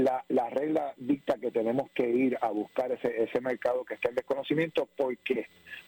[0.00, 4.08] la, la regla dicta que tenemos que ir a buscar ese, ese mercado que está
[4.08, 4.86] en desconocimiento.
[4.96, 5.46] ¿Por qué?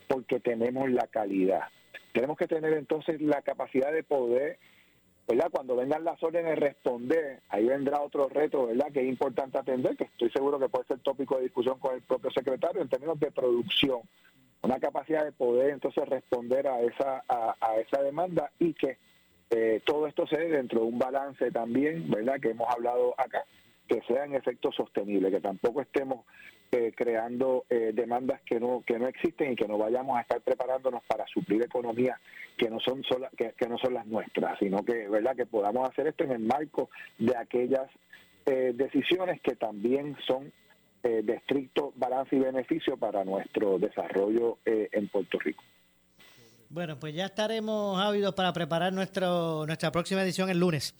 [0.08, 1.62] Porque tenemos la calidad.
[2.12, 4.58] Tenemos que tener entonces la capacidad de poder
[5.26, 5.50] ¿verdad?
[5.50, 8.92] Cuando vengan las órdenes responder, ahí vendrá otro reto, ¿verdad?
[8.92, 12.02] Que es importante atender, que estoy seguro que puede ser tópico de discusión con el
[12.02, 14.00] propio secretario en términos de producción,
[14.62, 18.98] una capacidad de poder entonces responder a esa a, esa demanda y que
[19.50, 22.40] eh, todo esto se dé dentro de un balance también, ¿verdad?
[22.40, 23.44] Que hemos hablado acá,
[23.92, 26.24] que sea en efecto sostenible, que tampoco estemos
[26.70, 30.40] eh, creando eh, demandas que no que no existen y que no vayamos a estar
[30.40, 32.18] preparándonos para suplir economías
[32.56, 33.02] que no son
[33.36, 36.88] que, no son las nuestras, sino que verdad que podamos hacer esto en el marco
[37.18, 37.90] de aquellas
[38.46, 40.50] eh, decisiones que también son
[41.02, 45.64] de estricto balance y beneficio para nuestro desarrollo en Puerto Rico.
[46.72, 50.94] Bueno, pues ya estaremos ávidos para preparar nuestro, nuestra próxima edición el lunes.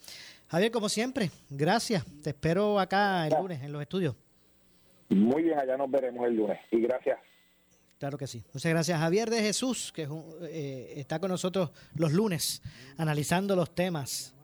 [0.47, 2.05] Javier, como siempre, gracias.
[2.21, 4.15] Te espero acá el lunes en los estudios.
[5.09, 6.59] Muy bien, allá nos veremos el lunes.
[6.71, 7.19] Y gracias.
[7.99, 8.43] Claro que sí.
[8.53, 8.99] Muchas gracias.
[8.99, 10.07] Javier de Jesús, que
[10.41, 12.61] eh, está con nosotros los lunes
[12.97, 14.35] analizando los temas.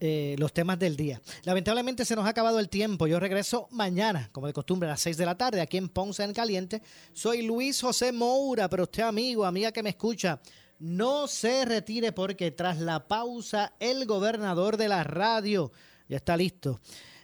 [0.00, 1.22] Eh, los temas del día.
[1.44, 3.06] Lamentablemente se nos ha acabado el tiempo.
[3.06, 6.22] Yo regreso mañana, como de costumbre, a las 6 de la tarde, aquí en Ponce
[6.22, 6.82] en Caliente.
[7.14, 10.38] Soy Luis José Moura, pero usted, amigo, amiga que me escucha,
[10.78, 15.72] no se retire porque tras la pausa el gobernador de la radio
[16.08, 16.80] ya está listo.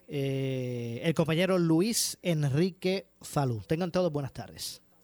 [0.09, 3.63] Eh, el compañero Luis Enrique Falú.
[3.67, 4.82] Tengan todos buenas tardes.